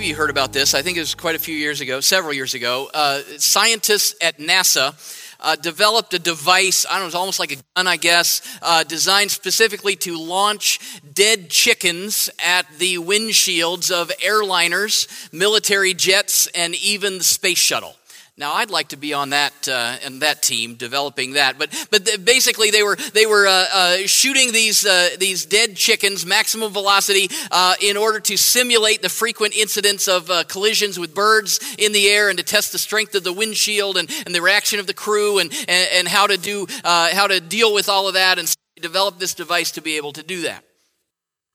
maybe 0.00 0.08
you 0.08 0.16
heard 0.16 0.30
about 0.30 0.50
this. 0.50 0.72
I 0.72 0.80
think 0.80 0.96
it 0.96 1.00
was 1.00 1.14
quite 1.14 1.34
a 1.34 1.38
few 1.38 1.54
years 1.54 1.82
ago, 1.82 2.00
several 2.00 2.32
years 2.32 2.54
ago. 2.54 2.88
Uh, 2.94 3.20
scientists 3.36 4.14
at 4.22 4.38
NASA 4.38 4.94
uh, 5.40 5.56
developed 5.56 6.14
a 6.14 6.18
device, 6.18 6.86
I 6.88 6.92
don't 6.92 7.00
know, 7.00 7.06
it's 7.08 7.14
almost 7.14 7.38
like 7.38 7.52
a 7.52 7.56
gun, 7.76 7.86
I 7.86 7.98
guess, 7.98 8.40
uh, 8.62 8.82
designed 8.82 9.30
specifically 9.30 9.96
to 9.96 10.18
launch 10.18 10.80
dead 11.12 11.50
chickens 11.50 12.30
at 12.42 12.66
the 12.78 12.94
windshields 12.96 13.90
of 13.90 14.08
airliners, 14.24 15.06
military 15.34 15.92
jets, 15.92 16.46
and 16.54 16.74
even 16.76 17.18
the 17.18 17.24
space 17.24 17.58
shuttle. 17.58 17.94
Now, 18.40 18.54
I'd 18.54 18.70
like 18.70 18.88
to 18.88 18.96
be 18.96 19.12
on 19.12 19.30
that 19.30 19.68
uh, 19.68 19.98
and 20.02 20.22
that 20.22 20.40
team 20.40 20.76
developing 20.76 21.34
that, 21.34 21.58
but 21.58 21.68
but 21.90 22.08
basically 22.24 22.70
they 22.70 22.82
were 22.82 22.96
they 22.96 23.26
were 23.26 23.46
uh, 23.46 23.66
uh, 23.70 23.96
shooting 24.06 24.50
these 24.52 24.86
uh, 24.86 25.10
these 25.18 25.44
dead 25.44 25.76
chickens 25.76 26.24
maximum 26.24 26.72
velocity 26.72 27.28
uh, 27.50 27.74
in 27.82 27.98
order 27.98 28.18
to 28.18 28.38
simulate 28.38 29.02
the 29.02 29.10
frequent 29.10 29.54
incidents 29.54 30.08
of 30.08 30.30
uh, 30.30 30.44
collisions 30.44 30.98
with 30.98 31.14
birds 31.14 31.60
in 31.76 31.92
the 31.92 32.08
air 32.08 32.30
and 32.30 32.38
to 32.38 32.44
test 32.44 32.72
the 32.72 32.78
strength 32.78 33.14
of 33.14 33.24
the 33.24 33.32
windshield 33.32 33.98
and, 33.98 34.10
and 34.24 34.34
the 34.34 34.40
reaction 34.40 34.80
of 34.80 34.86
the 34.86 34.94
crew 34.94 35.38
and 35.38 35.52
and, 35.68 35.88
and 35.92 36.08
how 36.08 36.26
to 36.26 36.38
do 36.38 36.66
how 36.82 37.26
to 37.26 37.40
deal 37.40 37.74
with 37.74 37.90
all 37.90 38.08
of 38.08 38.14
that 38.14 38.38
and 38.38 38.50
develop 38.80 39.18
this 39.18 39.34
device 39.34 39.72
to 39.72 39.82
be 39.82 39.98
able 39.98 40.14
to 40.14 40.22
do 40.22 40.40
that 40.40 40.64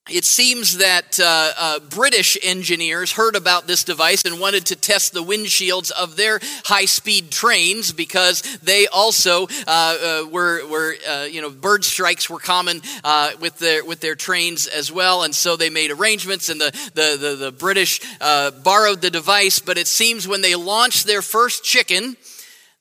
it 0.07 0.23
seems 0.23 0.77
that 0.77 1.19
uh, 1.19 1.51
uh, 1.57 1.79
British 1.79 2.37
engineers 2.43 3.11
heard 3.11 3.35
about 3.35 3.65
this 3.65 3.83
device 3.83 4.23
and 4.23 4.39
wanted 4.39 4.67
to 4.67 4.75
test 4.75 5.13
the 5.13 5.23
windshields 5.23 5.89
of 5.89 6.15
their 6.15 6.39
high 6.65 6.85
speed 6.85 7.31
trains 7.31 7.91
because 7.91 8.43
they 8.59 8.85
also 8.85 9.47
uh, 9.65 9.67
uh 9.67 10.27
were, 10.29 10.67
were 10.67 10.93
uh, 11.09 11.23
you 11.23 11.41
know, 11.41 11.49
bird 11.49 11.83
strikes 11.83 12.29
were 12.29 12.37
common 12.37 12.81
uh, 13.03 13.31
with, 13.39 13.57
their, 13.57 13.83
with 13.83 13.99
their 13.99 14.13
trains 14.13 14.67
as 14.67 14.91
well. 14.91 15.23
And 15.23 15.33
so 15.33 15.55
they 15.55 15.71
made 15.71 15.89
arrangements, 15.89 16.49
and 16.49 16.61
the, 16.61 16.71
the, 16.93 17.17
the, 17.19 17.35
the 17.35 17.51
British 17.51 17.99
borrowed 18.19 19.01
the 19.01 19.09
device. 19.09 19.57
But 19.57 19.79
it 19.79 19.87
seems 19.87 20.27
when 20.27 20.41
they 20.41 20.53
launched 20.53 21.07
their 21.07 21.23
first 21.23 21.63
chicken, 21.63 22.15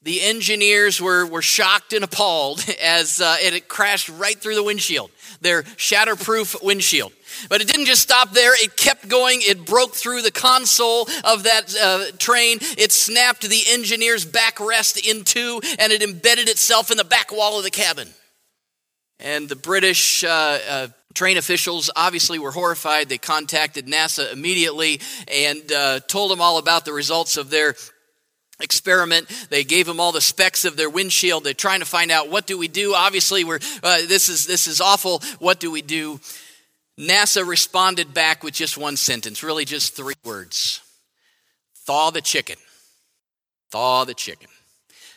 the 0.04 0.22
engineers 0.22 1.00
were, 1.00 1.26
were 1.26 1.42
shocked 1.42 1.92
and 1.92 2.04
appalled 2.04 2.64
as 2.82 3.20
it 3.20 3.68
crashed 3.68 4.08
right 4.08 4.38
through 4.38 4.54
the 4.54 4.62
windshield 4.62 5.10
their 5.44 5.62
shatterproof 5.62 6.60
windshield. 6.64 7.12
But 7.48 7.60
it 7.60 7.68
didn't 7.68 7.86
just 7.86 8.02
stop 8.02 8.32
there, 8.32 8.52
it 8.54 8.76
kept 8.76 9.08
going. 9.08 9.40
It 9.42 9.64
broke 9.64 9.94
through 9.94 10.22
the 10.22 10.32
console 10.32 11.08
of 11.22 11.44
that 11.44 11.74
uh, 11.80 12.04
train. 12.18 12.58
It 12.76 12.90
snapped 12.90 13.42
the 13.42 13.62
engineer's 13.70 14.24
backrest 14.24 15.08
in 15.08 15.22
two, 15.24 15.60
and 15.78 15.92
it 15.92 16.02
embedded 16.02 16.48
itself 16.48 16.90
in 16.90 16.96
the 16.96 17.04
back 17.04 17.30
wall 17.30 17.58
of 17.58 17.64
the 17.64 17.70
cabin. 17.70 18.08
And 19.20 19.48
the 19.48 19.56
British 19.56 20.24
uh, 20.24 20.58
uh, 20.68 20.88
train 21.14 21.36
officials 21.36 21.90
obviously 21.94 22.38
were 22.38 22.50
horrified. 22.50 23.08
They 23.08 23.18
contacted 23.18 23.86
NASA 23.86 24.32
immediately 24.32 25.00
and 25.28 25.70
uh, 25.72 26.00
told 26.00 26.30
them 26.30 26.40
all 26.40 26.58
about 26.58 26.84
the 26.84 26.92
results 26.92 27.36
of 27.36 27.50
their 27.50 27.74
experiment. 28.60 29.28
They 29.50 29.64
gave 29.64 29.86
them 29.86 30.00
all 30.00 30.12
the 30.12 30.20
specs 30.20 30.64
of 30.64 30.76
their 30.76 30.90
windshield. 30.90 31.44
They're 31.44 31.54
trying 31.54 31.80
to 31.80 31.86
find 31.86 32.10
out 32.10 32.30
what 32.30 32.46
do 32.46 32.58
we 32.58 32.68
do? 32.68 32.94
Obviously 32.94 33.44
we're 33.44 33.60
uh, 33.82 33.98
this 34.06 34.28
is 34.28 34.46
this 34.46 34.66
is 34.66 34.80
awful. 34.80 35.20
What 35.38 35.60
do 35.60 35.70
we 35.70 35.82
do? 35.82 36.20
Nasa 36.98 37.46
responded 37.46 38.14
back 38.14 38.44
with 38.44 38.54
just 38.54 38.78
one 38.78 38.96
sentence 38.96 39.42
really 39.42 39.64
just 39.64 39.96
three 39.96 40.14
words. 40.24 40.80
Thaw 41.86 42.10
the 42.10 42.20
chicken. 42.20 42.56
Thaw 43.70 44.04
the 44.04 44.14
chicken 44.14 44.48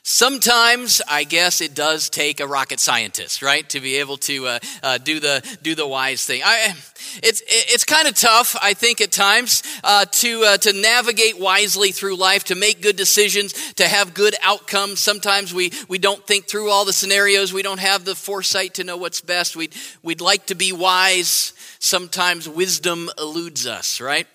Sometimes, 0.09 1.01
I 1.05 1.25
guess 1.25 1.59
it 1.59 1.75
does 1.75 2.09
take 2.09 2.39
a 2.39 2.47
rocket 2.47 2.79
scientist, 2.79 3.41
right, 3.41 3.67
to 3.67 3.81
be 3.81 3.97
able 3.97 4.15
to 4.19 4.47
uh, 4.47 4.59
uh, 4.81 4.97
do 4.99 5.19
the 5.19 5.43
do 5.61 5.75
the 5.75 5.85
wise 5.85 6.25
thing. 6.25 6.41
I, 6.45 6.73
it's 7.21 7.43
it's 7.45 7.83
kind 7.83 8.07
of 8.07 8.15
tough, 8.15 8.55
I 8.61 8.73
think, 8.73 9.01
at 9.01 9.11
times 9.11 9.63
uh, 9.83 10.05
to 10.05 10.43
uh, 10.45 10.57
to 10.59 10.71
navigate 10.71 11.37
wisely 11.37 11.91
through 11.91 12.15
life, 12.15 12.45
to 12.45 12.55
make 12.55 12.81
good 12.81 12.95
decisions, 12.95 13.51
to 13.73 13.85
have 13.85 14.13
good 14.13 14.33
outcomes. 14.41 15.01
Sometimes 15.01 15.53
we 15.53 15.73
we 15.89 15.97
don't 15.97 16.25
think 16.25 16.45
through 16.45 16.69
all 16.69 16.85
the 16.85 16.93
scenarios. 16.93 17.51
We 17.51 17.61
don't 17.61 17.81
have 17.81 18.05
the 18.05 18.15
foresight 18.15 18.75
to 18.75 18.85
know 18.85 18.95
what's 18.95 19.19
best. 19.19 19.57
We'd 19.57 19.75
we'd 20.03 20.21
like 20.21 20.45
to 20.45 20.55
be 20.55 20.71
wise. 20.71 21.51
Sometimes 21.79 22.47
wisdom 22.47 23.09
eludes 23.17 23.67
us, 23.67 23.99
right? 23.99 24.25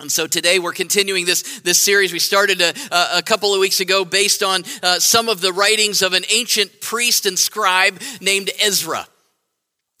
And 0.00 0.10
so 0.10 0.26
today 0.26 0.58
we're 0.58 0.72
continuing 0.72 1.24
this, 1.24 1.60
this 1.60 1.80
series 1.80 2.12
we 2.12 2.18
started 2.18 2.60
a, 2.60 2.74
a 3.18 3.22
couple 3.22 3.54
of 3.54 3.60
weeks 3.60 3.78
ago 3.78 4.04
based 4.04 4.42
on 4.42 4.64
uh, 4.82 4.98
some 4.98 5.28
of 5.28 5.40
the 5.40 5.52
writings 5.52 6.02
of 6.02 6.14
an 6.14 6.24
ancient 6.32 6.80
priest 6.80 7.26
and 7.26 7.38
scribe 7.38 8.00
named 8.20 8.50
Ezra. 8.60 9.06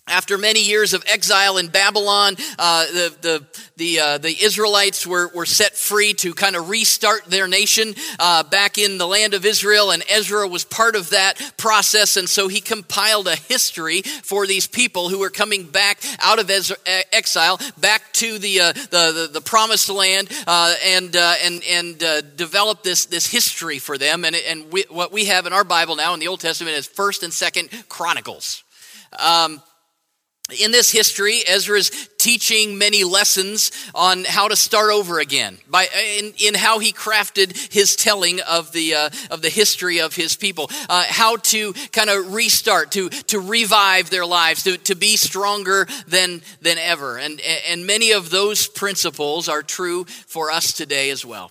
After 0.06 0.36
many 0.36 0.62
years 0.62 0.92
of 0.92 1.02
exile 1.06 1.56
in 1.56 1.68
Babylon, 1.68 2.36
uh, 2.58 2.84
the, 2.86 3.16
the, 3.22 3.46
the, 3.76 4.00
uh, 4.00 4.18
the 4.18 4.36
Israelites 4.44 5.06
were, 5.06 5.28
were 5.34 5.46
set 5.46 5.74
free 5.74 6.12
to 6.14 6.34
kind 6.34 6.56
of 6.56 6.68
restart 6.68 7.24
their 7.24 7.48
nation 7.48 7.94
uh, 8.18 8.42
back 8.42 8.76
in 8.76 8.98
the 8.98 9.06
land 9.06 9.32
of 9.32 9.46
Israel, 9.46 9.90
and 9.90 10.04
Ezra 10.10 10.46
was 10.46 10.62
part 10.62 10.94
of 10.94 11.08
that 11.10 11.40
process. 11.56 12.18
And 12.18 12.28
so 12.28 12.48
he 12.48 12.60
compiled 12.60 13.28
a 13.28 13.34
history 13.34 14.02
for 14.02 14.46
these 14.46 14.66
people 14.66 15.08
who 15.08 15.20
were 15.20 15.30
coming 15.30 15.64
back 15.64 16.00
out 16.22 16.38
of 16.38 16.50
Ezra, 16.50 16.76
exile, 17.10 17.58
back 17.78 18.12
to 18.12 18.38
the, 18.38 18.60
uh, 18.60 18.72
the, 18.72 18.88
the, 18.90 19.30
the, 19.32 19.40
promised 19.40 19.88
land, 19.88 20.28
uh, 20.46 20.74
and, 20.84 21.16
uh, 21.16 21.34
and, 21.42 21.62
and 21.64 21.98
developed 22.36 22.84
this, 22.84 23.06
this 23.06 23.26
history 23.26 23.78
for 23.78 23.96
them. 23.96 24.26
And, 24.26 24.36
and 24.36 24.70
we, 24.70 24.84
what 24.90 25.12
we 25.12 25.24
have 25.26 25.46
in 25.46 25.54
our 25.54 25.64
Bible 25.64 25.96
now 25.96 26.12
in 26.12 26.20
the 26.20 26.28
Old 26.28 26.40
Testament 26.40 26.76
is 26.76 26.86
1st 26.86 27.22
and 27.22 27.32
2nd 27.32 27.88
Chronicles. 27.88 28.64
Um, 29.18 29.62
in 30.60 30.72
this 30.72 30.90
history, 30.90 31.40
Ezra's 31.46 31.90
teaching 32.18 32.76
many 32.76 33.02
lessons 33.02 33.70
on 33.94 34.24
how 34.24 34.48
to 34.48 34.56
start 34.56 34.90
over 34.90 35.18
again 35.18 35.58
by 35.70 35.86
in, 36.18 36.34
in 36.44 36.54
how 36.54 36.78
he 36.78 36.92
crafted 36.92 37.72
his 37.72 37.96
telling 37.96 38.40
of 38.40 38.70
the 38.72 38.94
uh, 38.94 39.10
of 39.30 39.40
the 39.40 39.48
history 39.48 40.00
of 40.00 40.14
his 40.14 40.36
people, 40.36 40.70
uh, 40.90 41.04
how 41.08 41.36
to 41.36 41.72
kind 41.92 42.10
of 42.10 42.34
restart, 42.34 42.92
to 42.92 43.08
to 43.08 43.40
revive 43.40 44.10
their 44.10 44.26
lives, 44.26 44.64
to, 44.64 44.76
to 44.76 44.94
be 44.94 45.16
stronger 45.16 45.86
than 46.06 46.42
than 46.60 46.76
ever, 46.76 47.16
and 47.16 47.40
and 47.70 47.86
many 47.86 48.12
of 48.12 48.28
those 48.28 48.66
principles 48.66 49.48
are 49.48 49.62
true 49.62 50.04
for 50.04 50.50
us 50.50 50.74
today 50.74 51.08
as 51.08 51.24
well. 51.24 51.50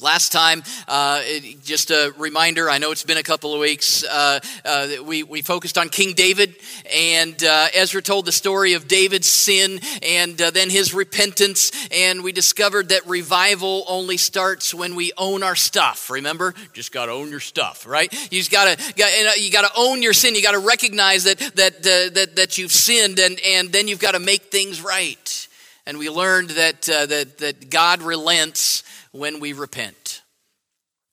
Last 0.00 0.32
time, 0.32 0.62
uh, 0.88 1.20
just 1.62 1.90
a 1.90 2.14
reminder, 2.16 2.70
I 2.70 2.78
know 2.78 2.90
it's 2.90 3.04
been 3.04 3.18
a 3.18 3.22
couple 3.22 3.52
of 3.52 3.60
weeks, 3.60 4.02
uh, 4.02 4.40
uh, 4.64 4.88
we, 5.04 5.24
we 5.24 5.42
focused 5.42 5.76
on 5.76 5.90
King 5.90 6.14
David, 6.14 6.56
and 6.90 7.42
uh, 7.44 7.66
Ezra 7.74 8.00
told 8.00 8.24
the 8.24 8.32
story 8.32 8.72
of 8.72 8.88
David's 8.88 9.28
sin 9.28 9.78
and 10.02 10.40
uh, 10.40 10.50
then 10.52 10.70
his 10.70 10.94
repentance, 10.94 11.70
and 11.92 12.24
we 12.24 12.32
discovered 12.32 12.88
that 12.88 13.06
revival 13.06 13.84
only 13.88 14.16
starts 14.16 14.72
when 14.72 14.94
we 14.94 15.12
own 15.18 15.42
our 15.42 15.56
stuff. 15.56 16.08
Remember? 16.08 16.54
Just 16.72 16.92
got 16.92 17.06
to 17.06 17.12
own 17.12 17.28
your 17.28 17.40
stuff, 17.40 17.86
right? 17.86 18.10
You 18.32 18.38
just 18.38 18.50
got 18.50 18.78
to 18.78 19.38
you 19.38 19.52
got 19.52 19.70
to 19.70 19.72
own 19.76 20.02
your 20.02 20.14
sin. 20.14 20.34
You 20.34 20.42
got 20.42 20.52
to 20.52 20.60
recognize 20.60 21.24
that 21.24 21.38
that, 21.56 21.76
uh, 21.76 22.14
that 22.14 22.36
that 22.36 22.56
you've 22.56 22.72
sinned, 22.72 23.18
and 23.18 23.38
and 23.46 23.70
then 23.70 23.86
you've 23.86 24.00
got 24.00 24.12
to 24.12 24.20
make 24.20 24.44
things 24.44 24.80
right. 24.80 25.48
And 25.86 25.98
we 25.98 26.08
learned 26.08 26.50
that 26.50 26.82
that 26.82 27.38
that 27.38 27.68
God 27.70 28.00
relents 28.00 28.82
when 29.12 29.40
we 29.40 29.52
repent. 29.52 30.22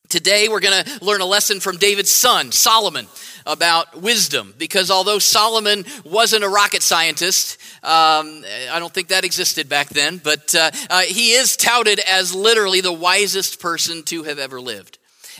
Today, 0.09 0.47
we're 0.47 0.62
going 0.62 0.85
to 0.85 1.03
learn 1.03 1.19
a 1.19 1.25
lesson 1.25 1.59
from 1.59 1.75
David's 1.75 2.12
son, 2.12 2.53
Solomon, 2.53 3.08
about 3.46 4.02
wisdom. 4.02 4.53
Because 4.58 4.90
although 4.90 5.19
Solomon 5.19 5.84
wasn't 6.06 6.46
a 6.46 6.50
rocket 6.50 6.81
scientist, 6.81 7.57
um, 7.84 8.44
I 8.72 8.78
don't 8.80 8.94
think 8.94 9.09
that 9.09 9.25
existed 9.25 9.68
back 9.68 9.90
then, 9.90 10.18
but 10.24 10.56
uh, 10.56 10.72
uh, 10.90 11.02
he 11.02 11.34
is 11.34 11.57
touted 11.57 12.00
as 12.00 12.34
literally 12.34 12.80
the 12.80 12.94
wisest 12.94 13.59
person 13.59 14.03
to 14.03 14.24
have 14.24 14.40
ever 14.40 14.62
lived. 14.62 14.97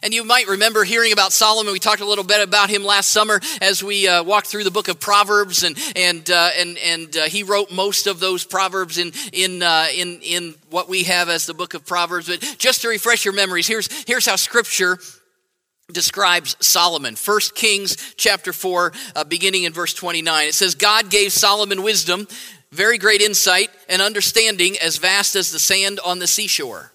And 0.08 0.14
you 0.14 0.24
might 0.24 0.48
remember 0.48 0.86
hearing 0.86 1.12
about 1.12 1.34
Solomon. 1.34 1.74
We 1.74 1.80
talked 1.80 2.00
a 2.00 2.06
little 2.06 2.24
bit 2.24 2.42
about 2.42 2.70
him 2.70 2.86
last 2.86 3.12
summer 3.12 3.42
as 3.60 3.84
we 3.84 4.08
uh, 4.08 4.24
walked 4.24 4.48
through 4.48 4.64
the 4.64 4.72
book 4.72 4.88
of 4.88 5.02
Proverbs, 5.02 5.64
and 5.64 5.78
and 5.98 6.32
uh, 6.32 6.50
and 6.58 6.78
and 6.78 7.18
uh, 7.18 7.24
he 7.24 7.44
wrote 7.44 7.74
most 7.74 8.08
of 8.08 8.22
those 8.22 8.46
proverbs 8.46 8.98
in 8.98 9.12
in 9.34 9.62
uh, 9.62 9.88
in 9.94 10.22
in 10.22 10.56
what 10.70 10.88
we 10.88 11.04
have 11.04 11.28
as 11.28 11.46
the 11.46 11.54
book 11.54 11.74
of 11.74 11.86
Proverbs. 11.86 12.30
But 12.30 12.40
just 12.58 12.84
to 12.84 12.88
refresh 12.88 13.26
your 13.26 13.34
memories, 13.34 13.68
here's 13.68 13.92
here's 14.06 14.26
how 14.26 14.38
Scripture 14.38 14.98
describes 15.92 16.56
Solomon. 16.62 17.18
1 17.18 17.40
Kings 17.54 17.98
chapter 18.16 18.54
4, 18.54 18.94
uh, 19.14 19.24
beginning 19.26 19.64
in 19.64 19.74
verse 19.74 19.94
29. 19.94 20.48
It 20.48 20.54
says, 20.54 20.76
God 20.76 21.10
gave 21.10 21.34
Solomon 21.34 21.84
wisdom, 21.84 22.30
very 22.72 22.98
great 22.98 23.22
insight, 23.22 23.72
and 23.90 24.02
understanding 24.02 24.78
as 24.82 25.00
vast 25.00 25.36
as 25.36 25.52
the 25.52 25.60
sand 25.60 26.00
on 26.00 26.20
the 26.20 26.28
seashore. 26.28 26.94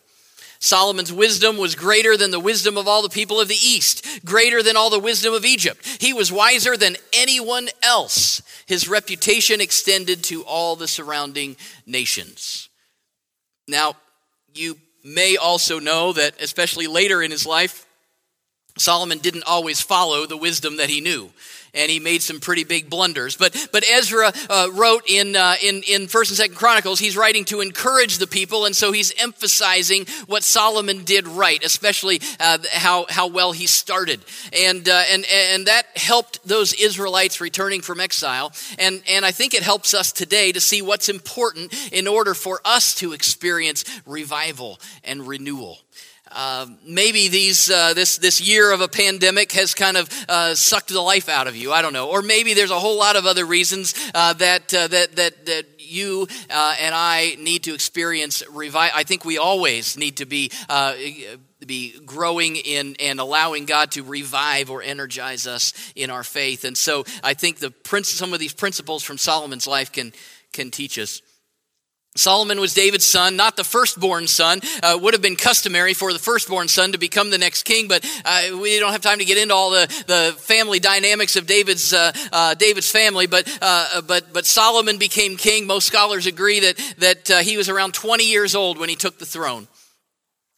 Solomon's 0.63 1.13
wisdom 1.13 1.57
was 1.57 1.75
greater 1.75 2.17
than 2.17 2.31
the 2.31 2.39
wisdom 2.39 2.79
of 2.79 2.87
all 2.87 3.03
the 3.03 3.09
people 3.09 3.41
of 3.41 3.49
the 3.49 3.59
East, 3.61 4.07
greater 4.25 4.63
than 4.63 4.77
all 4.77 4.91
the 4.91 4.99
wisdom 5.01 5.35
of 5.35 5.45
Egypt. 5.45 5.85
He 6.01 6.13
was 6.13 6.31
wiser 6.31 6.77
than 6.77 6.97
anyone 7.13 7.69
else. 7.83 8.41
His 8.67 8.89
reputation 8.89 9.61
extended 9.61 10.23
to 10.25 10.45
all 10.45 10.77
the 10.77 10.87
surrounding 10.87 11.57
nations. 11.85 12.69
Now, 13.67 13.97
you 14.55 14.79
may 15.03 15.37
also 15.37 15.81
know 15.81 16.13
that, 16.13 16.41
especially 16.41 16.87
later 16.87 17.21
in 17.25 17.33
his 17.33 17.45
life, 17.45 17.85
Solomon 18.79 19.19
didn't 19.19 19.45
always 19.45 19.81
follow 19.81 20.27
the 20.27 20.37
wisdom 20.37 20.79
that 20.79 20.89
he 20.89 21.01
knew 21.01 21.31
and 21.75 21.91
he 21.91 22.01
made 22.01 22.23
some 22.23 22.41
pretty 22.41 22.65
big 22.65 22.91
blunders. 22.91 23.37
But 23.37 23.69
but 23.73 23.85
Ezra 23.89 24.33
uh, 24.51 24.69
wrote 24.73 25.09
in 25.09 25.37
uh, 25.37 25.55
in 25.63 25.83
in 25.89 26.09
First 26.09 26.31
and 26.31 26.37
Second 26.37 26.57
Chronicles, 26.57 26.99
he's 26.99 27.17
writing 27.17 27.45
to 27.47 27.61
encourage 27.61 28.19
the 28.19 28.27
people, 28.27 28.67
and 28.67 28.77
so 28.77 28.93
he's 28.93 29.13
emphasizing 29.19 30.07
what 30.27 30.45
Solomon 30.45 31.05
did 31.05 31.27
right, 31.27 31.63
especially 31.65 32.21
uh, 32.41 32.59
how 32.71 33.07
how 33.09 33.29
well 33.29 33.53
he 33.53 33.67
started, 33.67 34.21
and 34.53 34.89
uh, 34.89 35.03
and 35.11 35.25
and 35.27 35.67
that 35.67 35.87
helped 35.97 36.47
those 36.47 36.73
Israelites 36.75 37.41
returning 37.41 37.81
from 37.81 38.01
exile, 38.01 38.53
and 38.79 39.03
and 39.09 39.25
I 39.25 39.33
think 39.33 39.55
it 39.55 39.63
helps 39.63 39.95
us 39.95 40.13
today 40.13 40.53
to 40.53 40.61
see 40.61 40.83
what's 40.83 41.09
important 41.09 41.75
in 41.93 42.07
order 42.07 42.35
for 42.35 42.61
us 42.65 42.95
to 42.97 43.13
experience 43.13 43.85
revival 44.07 44.81
and 45.05 45.27
renewal. 45.27 45.79
Uh, 46.35 46.67
maybe 46.85 47.29
these 47.29 47.71
uh, 47.71 47.95
this 47.95 48.17
this 48.19 48.41
year 48.41 48.73
of 48.73 48.81
a 48.81 48.89
pandemic 48.89 49.53
has 49.53 49.75
kind 49.75 49.97
of 49.97 50.09
uh, 50.29 50.55
sucked 50.55 50.89
the 50.89 51.01
life 51.01 51.29
out 51.29 51.47
of 51.47 51.57
you. 51.57 51.73
I 51.73 51.83
don't 51.83 51.93
know, 51.93 52.09
or 52.09 52.23
maybe 52.23 52.55
there's 52.55 52.71
a 52.71 52.79
whole 52.79 52.99
lot 52.99 53.17
of 53.17 53.27
other 53.27 53.45
reasons 53.45 53.95
uh, 54.15 54.33
that 54.35 54.73
uh, 54.75 54.89
that 54.89 55.17
that 55.17 55.47
that 55.47 55.67
you 55.79 56.27
and 56.51 56.95
I 56.95 57.37
need 57.39 57.65
to 57.65 57.75
experience 57.75 58.43
revival. 58.51 58.99
I 58.99 59.05
think 59.05 59.25
we 59.25 59.39
always 59.39 59.97
need 59.97 60.19
to 60.19 60.27
be 60.27 60.51
be 61.67 61.99
growing 62.05 62.57
in 62.57 62.97
and 62.99 63.21
allowing 63.21 63.67
God 63.67 63.93
to 63.93 64.03
revive 64.03 64.71
or 64.71 64.83
energize 64.83 65.47
us 65.47 65.73
in 65.95 66.11
our 66.11 66.25
faith. 66.25 66.65
And 66.65 66.77
so 66.77 67.05
I 67.23 67.35
think 67.35 67.59
the 67.59 67.73
some 68.03 68.33
of 68.33 68.41
these 68.41 68.55
principles 68.55 69.03
from 69.03 69.19
Solomon's 69.19 69.67
life 69.67 69.93
can 69.93 70.13
can 70.53 70.71
teach 70.71 70.99
us. 70.99 71.23
Solomon 72.15 72.61
was 72.61 72.75
David's 72.75 73.07
son, 73.07 73.37
not 73.37 73.57
the 73.57 73.65
firstborn 73.65 74.27
son. 74.27 74.61
Uh, 74.83 74.99
would 75.01 75.15
have 75.15 75.23
been 75.23 75.37
customary 75.37 75.95
for 75.95 76.13
the 76.13 76.19
firstborn 76.19 76.69
son 76.69 76.93
to 76.93 76.99
become 76.99 77.31
the 77.31 77.39
next 77.39 77.63
king, 77.63 77.89
but 77.89 78.05
uh, 78.25 78.59
we 78.61 78.79
don't 78.79 78.93
have 78.93 79.01
time 79.01 79.19
to 79.19 79.25
get 79.25 79.39
into 79.39 79.55
all 79.55 79.71
the, 79.71 79.87
the 80.07 80.35
family 80.39 80.79
dynamics 80.79 81.37
of 81.37 81.47
David's 81.47 81.93
uh, 81.93 82.13
uh 82.31 82.55
David's 82.55 82.91
family. 82.91 83.27
But 83.27 83.49
uh, 83.63 84.03
but 84.03 84.33
but 84.33 84.45
Solomon 84.45 84.99
became 84.99 85.37
king. 85.37 85.67
Most 85.67 85.87
scholars 85.87 86.27
agree 86.27 86.61
that 86.61 86.95
that 86.99 87.31
uh, 87.31 87.39
he 87.39 87.57
was 87.57 87.71
around 87.71 87.95
20 87.95 88.25
years 88.25 88.55
old 88.55 88.79
when 88.79 88.91
he 88.91 88.97
took 88.97 89.19
the 89.19 89.27
throne. 89.27 89.67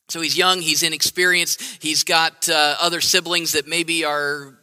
So 0.09 0.21
he's 0.21 0.37
young, 0.37 0.61
he's 0.61 0.83
inexperienced, 0.83 1.63
he's 1.81 2.05
got 2.05 2.49
other 2.51 3.01
siblings 3.01 3.53
that 3.53 3.67
maybe 3.67 4.05
are 4.05 4.55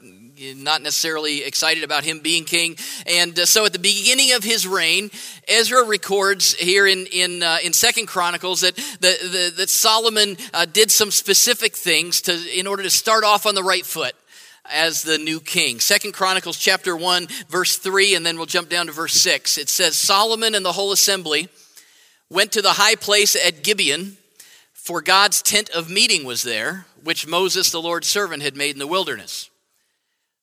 not 0.56 0.82
necessarily 0.82 1.44
excited 1.44 1.84
about 1.84 2.04
him 2.04 2.20
being 2.20 2.44
king. 2.44 2.76
And 3.06 3.38
uh, 3.40 3.46
so 3.46 3.66
at 3.66 3.74
the 3.74 3.80
beginning 3.80 4.34
of 4.34 4.44
his 4.44 4.68
reign, 4.68 5.12
Ezra 5.48 5.86
records 5.86 6.54
here 6.56 6.88
in, 6.88 7.06
in, 7.08 7.44
uh, 7.44 7.58
in 7.64 7.74
Second 7.74 8.08
Chronicles 8.08 8.62
that, 8.62 8.76
the, 8.76 9.18
the, 9.22 9.54
that 9.58 9.70
Solomon 9.70 10.38
uh, 10.54 10.66
did 10.66 10.92
some 10.92 11.12
specific 11.12 11.76
things 11.76 12.22
to, 12.22 12.34
in 12.58 12.68
order 12.68 12.84
to 12.84 12.90
start 12.90 13.24
off 13.24 13.46
on 13.46 13.56
the 13.56 13.64
right 13.64 13.86
foot 13.86 14.16
as 14.66 15.04
the 15.04 15.18
new 15.18 15.40
king. 15.40 15.80
Second 15.80 16.14
Chronicles 16.14 16.58
chapter 16.58 16.96
1 16.96 17.28
verse 17.50 17.78
3 17.78 18.16
and 18.16 18.26
then 18.26 18.38
we'll 18.38 18.46
jump 18.46 18.70
down 18.70 18.88
to 18.88 18.92
verse 18.92 19.14
6. 19.14 19.58
It 19.58 19.70
says 19.70 19.96
Solomon 19.96 20.56
and 20.56 20.66
the 20.66 20.72
whole 20.72 20.92
assembly 20.92 21.50
went 22.30 22.52
to 22.54 22.62
the 22.62 22.74
high 22.74 22.96
place 22.96 23.36
at 23.36 23.64
Gibeon 23.64 24.18
for 24.74 25.02
God's 25.02 25.42
tent 25.42 25.70
of 25.72 25.90
meeting 25.90 26.24
was 26.24 26.44
there 26.44 26.86
which 27.04 27.28
Moses 27.28 27.70
the 27.70 27.82
Lord's 27.82 28.08
servant 28.08 28.44
had 28.44 28.56
made 28.56 28.72
in 28.72 28.80
the 28.80 28.88
wilderness. 28.88 29.50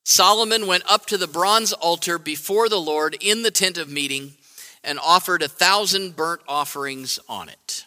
Solomon 0.08 0.66
went 0.66 0.90
up 0.90 1.04
to 1.04 1.18
the 1.18 1.26
bronze 1.26 1.74
altar 1.74 2.18
before 2.18 2.70
the 2.70 2.80
Lord 2.80 3.14
in 3.20 3.42
the 3.42 3.50
tent 3.50 3.76
of 3.76 3.90
meeting 3.90 4.32
and 4.82 4.98
offered 4.98 5.42
a 5.42 5.48
thousand 5.48 6.16
burnt 6.16 6.40
offerings 6.48 7.20
on 7.28 7.50
it. 7.50 7.84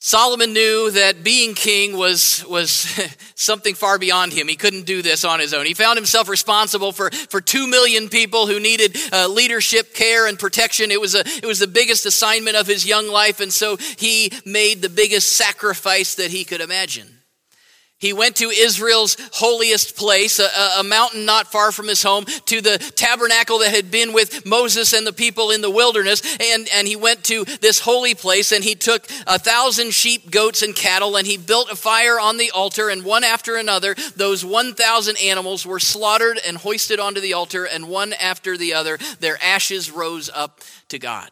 Solomon 0.00 0.52
knew 0.52 0.90
that 0.90 1.24
being 1.24 1.54
king 1.54 1.96
was, 1.96 2.44
was 2.46 2.70
something 3.36 3.74
far 3.74 3.98
beyond 3.98 4.34
him. 4.34 4.48
He 4.48 4.56
couldn't 4.56 4.84
do 4.84 5.00
this 5.00 5.24
on 5.24 5.40
his 5.40 5.54
own. 5.54 5.64
He 5.64 5.72
found 5.72 5.96
himself 5.96 6.28
responsible 6.28 6.92
for, 6.92 7.10
for 7.10 7.40
two 7.40 7.66
million 7.66 8.10
people 8.10 8.46
who 8.46 8.60
needed 8.60 8.98
uh, 9.10 9.28
leadership, 9.28 9.94
care, 9.94 10.26
and 10.26 10.38
protection. 10.38 10.90
It 10.90 11.00
was, 11.00 11.14
a, 11.14 11.20
it 11.20 11.46
was 11.46 11.58
the 11.58 11.66
biggest 11.66 12.04
assignment 12.04 12.54
of 12.54 12.66
his 12.66 12.84
young 12.84 13.08
life, 13.08 13.40
and 13.40 13.50
so 13.50 13.78
he 13.96 14.30
made 14.44 14.82
the 14.82 14.90
biggest 14.90 15.32
sacrifice 15.32 16.16
that 16.16 16.30
he 16.30 16.44
could 16.44 16.60
imagine. 16.60 17.17
He 18.00 18.12
went 18.12 18.36
to 18.36 18.48
Israel's 18.48 19.16
holiest 19.32 19.96
place, 19.96 20.38
a, 20.38 20.48
a, 20.78 20.84
mountain 20.84 21.24
not 21.24 21.50
far 21.50 21.72
from 21.72 21.88
his 21.88 22.00
home, 22.00 22.26
to 22.26 22.60
the 22.60 22.78
tabernacle 22.78 23.58
that 23.58 23.74
had 23.74 23.90
been 23.90 24.12
with 24.12 24.46
Moses 24.46 24.92
and 24.92 25.04
the 25.04 25.12
people 25.12 25.50
in 25.50 25.62
the 25.62 25.70
wilderness. 25.70 26.22
And, 26.40 26.68
and 26.72 26.86
he 26.86 26.94
went 26.94 27.24
to 27.24 27.44
this 27.44 27.80
holy 27.80 28.14
place 28.14 28.52
and 28.52 28.62
he 28.62 28.76
took 28.76 29.08
a 29.26 29.36
thousand 29.36 29.92
sheep, 29.92 30.30
goats, 30.30 30.62
and 30.62 30.76
cattle 30.76 31.16
and 31.16 31.26
he 31.26 31.36
built 31.36 31.72
a 31.72 31.76
fire 31.76 32.20
on 32.20 32.36
the 32.36 32.52
altar. 32.52 32.88
And 32.88 33.04
one 33.04 33.24
after 33.24 33.56
another, 33.56 33.96
those 34.14 34.44
1,000 34.44 35.16
animals 35.20 35.66
were 35.66 35.80
slaughtered 35.80 36.38
and 36.46 36.56
hoisted 36.56 37.00
onto 37.00 37.20
the 37.20 37.32
altar. 37.32 37.64
And 37.64 37.88
one 37.88 38.12
after 38.12 38.56
the 38.56 38.74
other, 38.74 38.98
their 39.18 39.42
ashes 39.42 39.90
rose 39.90 40.30
up 40.32 40.60
to 40.90 41.00
God. 41.00 41.30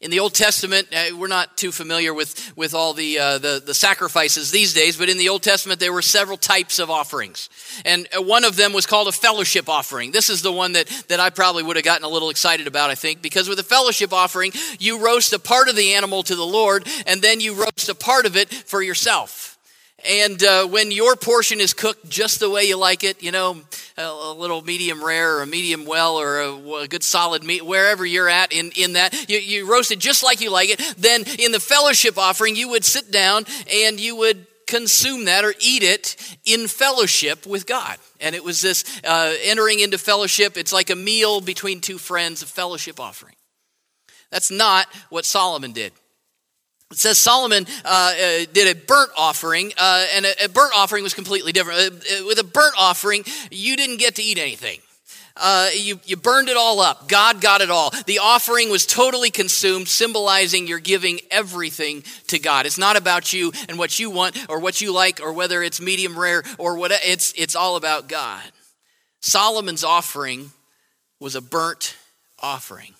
In 0.00 0.10
the 0.10 0.20
Old 0.20 0.34
Testament, 0.34 0.88
uh, 0.94 1.16
we're 1.16 1.26
not 1.26 1.56
too 1.56 1.72
familiar 1.72 2.12
with, 2.12 2.52
with 2.54 2.74
all 2.74 2.92
the, 2.92 3.18
uh, 3.18 3.38
the, 3.38 3.62
the, 3.64 3.72
sacrifices 3.72 4.50
these 4.50 4.74
days, 4.74 4.96
but 4.96 5.08
in 5.08 5.16
the 5.16 5.30
Old 5.30 5.42
Testament, 5.42 5.80
there 5.80 5.92
were 5.92 6.02
several 6.02 6.36
types 6.36 6.78
of 6.78 6.90
offerings. 6.90 7.48
And 7.84 8.06
uh, 8.14 8.20
one 8.20 8.44
of 8.44 8.56
them 8.56 8.74
was 8.74 8.84
called 8.84 9.08
a 9.08 9.12
fellowship 9.12 9.70
offering. 9.70 10.10
This 10.10 10.28
is 10.28 10.42
the 10.42 10.52
one 10.52 10.72
that, 10.72 10.86
that 11.08 11.18
I 11.18 11.30
probably 11.30 11.62
would 11.62 11.76
have 11.76 11.84
gotten 11.84 12.04
a 12.04 12.10
little 12.10 12.28
excited 12.28 12.66
about, 12.66 12.90
I 12.90 12.94
think, 12.94 13.22
because 13.22 13.48
with 13.48 13.58
a 13.58 13.62
fellowship 13.62 14.12
offering, 14.12 14.52
you 14.78 15.02
roast 15.02 15.32
a 15.32 15.38
part 15.38 15.68
of 15.68 15.76
the 15.76 15.94
animal 15.94 16.22
to 16.24 16.36
the 16.36 16.44
Lord, 16.44 16.86
and 17.06 17.22
then 17.22 17.40
you 17.40 17.54
roast 17.54 17.88
a 17.88 17.94
part 17.94 18.26
of 18.26 18.36
it 18.36 18.52
for 18.52 18.82
yourself. 18.82 19.56
And 20.06 20.42
uh, 20.42 20.66
when 20.66 20.90
your 20.90 21.16
portion 21.16 21.58
is 21.58 21.72
cooked 21.72 22.08
just 22.08 22.38
the 22.38 22.50
way 22.50 22.64
you 22.64 22.76
like 22.76 23.02
it, 23.02 23.22
you 23.22 23.32
know, 23.32 23.62
a, 23.98 24.32
little 24.32 24.62
medium 24.62 25.02
rare 25.02 25.36
or 25.38 25.42
a 25.42 25.46
medium 25.46 25.86
well 25.86 26.16
or 26.16 26.40
a, 26.40 26.52
a, 26.82 26.88
good 26.88 27.02
solid 27.02 27.42
meat, 27.42 27.64
wherever 27.64 28.04
you're 28.04 28.28
at 28.28 28.52
in, 28.52 28.70
in 28.76 28.94
that, 28.94 29.28
you, 29.28 29.38
you 29.38 29.70
roast 29.70 29.90
it 29.90 29.98
just 29.98 30.22
like 30.22 30.40
you 30.40 30.50
like 30.50 30.70
it. 30.70 30.80
Then 30.98 31.24
in 31.38 31.52
the 31.52 31.60
fellowship 31.60 32.18
offering, 32.18 32.56
you 32.56 32.68
would 32.70 32.84
sit 32.84 33.10
down 33.10 33.44
and 33.72 33.98
you 33.98 34.16
would 34.16 34.46
consume 34.66 35.26
that 35.26 35.44
or 35.44 35.54
eat 35.60 35.82
it 35.82 36.16
in 36.44 36.66
fellowship 36.66 37.46
with 37.46 37.66
God. 37.66 37.96
And 38.20 38.34
it 38.34 38.44
was 38.44 38.60
this 38.60 38.84
uh, 39.04 39.34
entering 39.44 39.80
into 39.80 39.98
fellowship. 39.98 40.56
It's 40.56 40.72
like 40.72 40.90
a 40.90 40.96
meal 40.96 41.40
between 41.40 41.80
two 41.80 41.98
friends, 41.98 42.42
a 42.42 42.46
fellowship 42.46 43.00
offering. 43.00 43.34
That's 44.30 44.50
not 44.50 44.88
what 45.08 45.24
Solomon 45.24 45.72
did. 45.72 45.92
It 46.92 46.98
says 46.98 47.18
Solomon 47.18 47.66
uh, 47.84 47.88
uh, 47.88 48.44
did 48.52 48.76
a 48.76 48.78
burnt 48.78 49.10
offering, 49.16 49.72
uh, 49.76 50.06
and 50.14 50.24
a, 50.24 50.44
a, 50.44 50.48
burnt 50.48 50.72
offering 50.76 51.02
was 51.02 51.14
completely 51.14 51.50
different. 51.50 51.80
Uh, 51.80 51.84
uh, 51.84 52.26
with 52.26 52.38
a 52.38 52.44
burnt 52.44 52.74
offering, 52.78 53.24
you 53.50 53.76
didn't 53.76 53.96
get 53.96 54.16
to 54.16 54.22
eat 54.22 54.38
anything. 54.38 54.78
Uh, 55.36 55.68
you, 55.74 56.00
you 56.04 56.16
burned 56.16 56.48
it 56.48 56.56
all 56.56 56.80
up. 56.80 57.08
God 57.08 57.40
got 57.40 57.60
it 57.60 57.70
all. 57.70 57.90
The 58.06 58.20
offering 58.20 58.70
was 58.70 58.86
totally 58.86 59.30
consumed, 59.30 59.88
symbolizing 59.88 60.66
you're 60.66 60.78
giving 60.78 61.20
everything 61.30 62.04
to 62.28 62.38
God. 62.38 62.66
It's 62.66 62.78
not 62.78 62.96
about 62.96 63.32
you 63.32 63.52
and 63.68 63.78
what 63.78 63.98
you 63.98 64.08
want 64.08 64.38
or 64.48 64.60
what 64.60 64.80
you 64.80 64.92
like 64.92 65.20
or 65.20 65.32
whether 65.32 65.62
it's 65.62 65.80
medium 65.80 66.18
rare 66.18 66.42
or 66.56 66.78
what. 66.78 66.92
It's, 67.04 67.34
it's 67.36 67.54
all 67.54 67.76
about 67.76 68.08
God. 68.08 68.42
Solomon's 69.20 69.84
offering 69.84 70.52
was 71.20 71.34
a 71.34 71.42
burnt 71.42 71.96
offering. 72.40 72.94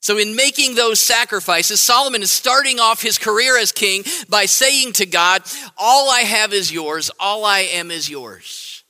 So, 0.00 0.18
in 0.18 0.36
making 0.36 0.74
those 0.74 1.00
sacrifices, 1.00 1.80
Solomon 1.80 2.22
is 2.22 2.30
starting 2.30 2.78
off 2.78 3.02
his 3.02 3.18
career 3.18 3.58
as 3.58 3.72
king 3.72 4.04
by 4.28 4.46
saying 4.46 4.92
to 4.94 5.06
God, 5.06 5.42
All 5.76 6.10
I 6.10 6.20
have 6.20 6.52
is 6.52 6.72
yours, 6.72 7.10
all 7.18 7.44
I 7.44 7.60
am 7.60 7.90
is 7.90 8.08
yours. 8.08 8.84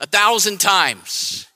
A 0.00 0.06
thousand 0.06 0.58
times 0.58 1.46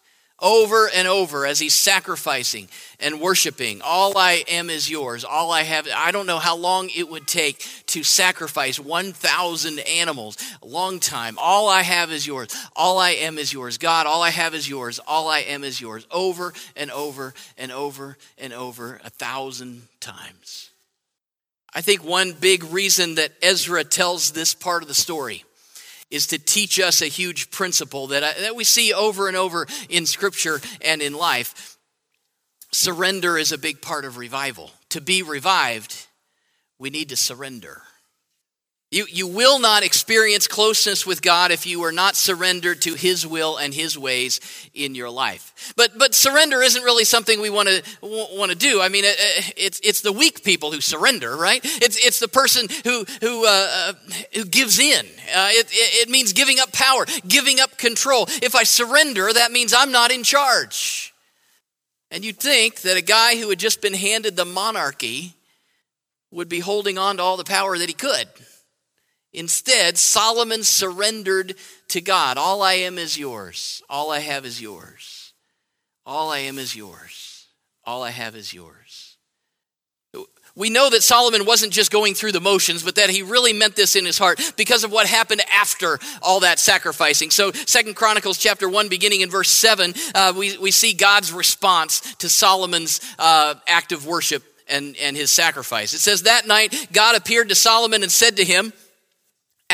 over 0.44 0.90
and 0.94 1.08
over 1.08 1.46
as 1.46 1.58
he's 1.58 1.72
sacrificing 1.72 2.68
and 3.00 3.18
worshiping. 3.18 3.80
All 3.82 4.16
I 4.18 4.44
am 4.46 4.68
is 4.68 4.90
yours. 4.90 5.24
All 5.24 5.50
I 5.50 5.62
have, 5.62 5.88
I 5.96 6.10
don't 6.10 6.26
know 6.26 6.38
how 6.38 6.54
long 6.54 6.90
it 6.94 7.08
would 7.08 7.26
take 7.26 7.66
to 7.86 8.02
sacrifice 8.02 8.78
1,000 8.78 9.78
animals. 9.78 10.36
A 10.62 10.66
long 10.66 11.00
time. 11.00 11.38
All 11.40 11.70
I 11.70 11.80
have 11.80 12.12
is 12.12 12.26
yours. 12.26 12.54
All 12.76 12.98
I 12.98 13.12
am 13.12 13.38
is 13.38 13.54
yours. 13.54 13.78
God, 13.78 14.06
all 14.06 14.22
I 14.22 14.28
have 14.28 14.54
is 14.54 14.68
yours. 14.68 15.00
All 15.06 15.28
I 15.28 15.40
am 15.40 15.64
is 15.64 15.80
yours. 15.80 16.06
Over 16.10 16.52
and 16.76 16.90
over 16.90 17.32
and 17.56 17.72
over 17.72 18.18
and 18.36 18.52
over, 18.52 19.00
a 19.02 19.08
thousand 19.08 19.88
times. 19.98 20.70
I 21.72 21.80
think 21.80 22.04
one 22.04 22.32
big 22.32 22.64
reason 22.64 23.14
that 23.14 23.32
Ezra 23.42 23.82
tells 23.82 24.32
this 24.32 24.52
part 24.52 24.82
of 24.82 24.88
the 24.88 24.94
story 24.94 25.42
is 26.14 26.28
to 26.28 26.38
teach 26.38 26.78
us 26.78 27.02
a 27.02 27.06
huge 27.06 27.50
principle 27.50 28.06
that, 28.08 28.22
I, 28.22 28.32
that 28.42 28.56
we 28.56 28.62
see 28.64 28.94
over 28.94 29.26
and 29.26 29.36
over 29.36 29.66
in 29.88 30.06
Scripture 30.06 30.60
and 30.80 31.02
in 31.02 31.12
life. 31.12 31.76
Surrender 32.72 33.36
is 33.36 33.50
a 33.50 33.58
big 33.58 33.82
part 33.82 34.04
of 34.04 34.16
revival. 34.16 34.70
To 34.90 35.00
be 35.00 35.22
revived, 35.22 36.06
we 36.78 36.90
need 36.90 37.08
to 37.08 37.16
surrender. 37.16 37.82
You, 38.94 39.06
you 39.10 39.26
will 39.26 39.58
not 39.58 39.82
experience 39.82 40.46
closeness 40.46 41.04
with 41.04 41.20
God 41.20 41.50
if 41.50 41.66
you 41.66 41.82
are 41.82 41.90
not 41.90 42.14
surrendered 42.14 42.82
to 42.82 42.94
His 42.94 43.26
will 43.26 43.56
and 43.56 43.74
His 43.74 43.98
ways 43.98 44.38
in 44.72 44.94
your 44.94 45.10
life. 45.10 45.72
But, 45.74 45.98
but 45.98 46.14
surrender 46.14 46.62
isn't 46.62 46.84
really 46.84 47.04
something 47.04 47.40
we 47.40 47.50
want 47.50 47.68
to 47.68 47.82
want 48.00 48.52
to 48.52 48.56
do. 48.56 48.80
I 48.80 48.88
mean, 48.88 49.04
it, 49.04 49.52
it's, 49.56 49.80
it's 49.82 50.02
the 50.02 50.12
weak 50.12 50.44
people 50.44 50.70
who 50.70 50.80
surrender, 50.80 51.36
right? 51.36 51.60
It's, 51.64 52.06
it's 52.06 52.20
the 52.20 52.28
person 52.28 52.68
who, 52.84 53.04
who, 53.20 53.44
uh, 53.44 53.48
uh, 53.50 53.92
who 54.32 54.44
gives 54.44 54.78
in. 54.78 55.04
Uh, 55.34 55.48
it, 55.50 55.66
it 55.72 56.08
means 56.08 56.32
giving 56.32 56.60
up 56.60 56.72
power, 56.72 57.04
giving 57.26 57.58
up 57.58 57.76
control. 57.76 58.26
If 58.28 58.54
I 58.54 58.62
surrender, 58.62 59.28
that 59.32 59.50
means 59.50 59.74
I'm 59.76 59.90
not 59.90 60.12
in 60.12 60.22
charge. 60.22 61.12
And 62.12 62.24
you'd 62.24 62.38
think 62.38 62.82
that 62.82 62.96
a 62.96 63.02
guy 63.02 63.40
who 63.40 63.50
had 63.50 63.58
just 63.58 63.82
been 63.82 63.94
handed 63.94 64.36
the 64.36 64.44
monarchy 64.44 65.34
would 66.30 66.48
be 66.48 66.60
holding 66.60 66.96
on 66.96 67.16
to 67.16 67.24
all 67.24 67.36
the 67.36 67.42
power 67.42 67.76
that 67.76 67.88
he 67.88 67.94
could. 67.94 68.28
Instead, 69.34 69.98
Solomon 69.98 70.62
surrendered 70.62 71.56
to 71.88 72.00
God. 72.00 72.38
All 72.38 72.62
I 72.62 72.74
am 72.74 72.96
is 72.96 73.18
yours. 73.18 73.82
All 73.90 74.10
I 74.10 74.20
have 74.20 74.46
is 74.46 74.62
yours. 74.62 75.32
All 76.06 76.30
I 76.30 76.38
am 76.38 76.58
is 76.58 76.76
yours. 76.76 77.46
All 77.84 78.02
I 78.02 78.10
have 78.10 78.36
is 78.36 78.54
yours. 78.54 79.16
We 80.56 80.70
know 80.70 80.88
that 80.88 81.02
Solomon 81.02 81.46
wasn't 81.46 81.72
just 81.72 81.90
going 81.90 82.14
through 82.14 82.30
the 82.30 82.40
motions, 82.40 82.84
but 82.84 82.94
that 82.94 83.10
he 83.10 83.22
really 83.22 83.52
meant 83.52 83.74
this 83.74 83.96
in 83.96 84.04
his 84.04 84.18
heart 84.18 84.40
because 84.56 84.84
of 84.84 84.92
what 84.92 85.08
happened 85.08 85.42
after 85.50 85.98
all 86.22 86.40
that 86.40 86.60
sacrificing. 86.60 87.30
So, 87.30 87.50
Second 87.50 87.96
Chronicles 87.96 88.38
chapter 88.38 88.68
1, 88.68 88.88
beginning 88.88 89.22
in 89.22 89.30
verse 89.30 89.50
7, 89.50 89.94
uh, 90.14 90.32
we, 90.36 90.56
we 90.58 90.70
see 90.70 90.92
God's 90.92 91.32
response 91.32 92.14
to 92.16 92.28
Solomon's 92.28 93.00
uh, 93.18 93.54
act 93.66 93.90
of 93.90 94.06
worship 94.06 94.44
and, 94.68 94.96
and 94.98 95.16
his 95.16 95.32
sacrifice. 95.32 95.92
It 95.92 95.98
says, 95.98 96.22
That 96.22 96.46
night 96.46 96.86
God 96.92 97.16
appeared 97.16 97.48
to 97.48 97.56
Solomon 97.56 98.04
and 98.04 98.12
said 98.12 98.36
to 98.36 98.44
him, 98.44 98.72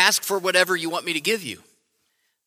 Ask 0.00 0.22
for 0.22 0.38
whatever 0.38 0.74
you 0.74 0.88
want 0.88 1.04
me 1.04 1.12
to 1.12 1.20
give 1.20 1.42
you. 1.42 1.62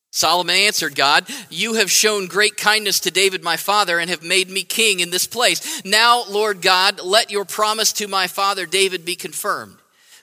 Solomon 0.09 0.55
answered 0.55 0.95
God, 0.95 1.27
You 1.51 1.75
have 1.75 1.91
shown 1.91 2.25
great 2.25 2.57
kindness 2.57 3.01
to 3.01 3.11
David 3.11 3.43
my 3.43 3.57
father 3.57 3.99
and 3.99 4.09
have 4.09 4.23
made 4.23 4.49
me 4.49 4.63
king 4.63 5.01
in 5.01 5.11
this 5.11 5.27
place. 5.27 5.85
Now, 5.85 6.23
Lord 6.27 6.63
God, 6.63 6.99
let 6.99 7.29
your 7.29 7.45
promise 7.45 7.93
to 7.93 8.07
my 8.07 8.25
father 8.25 8.65
David 8.65 9.05
be 9.05 9.15
confirmed. 9.15 9.77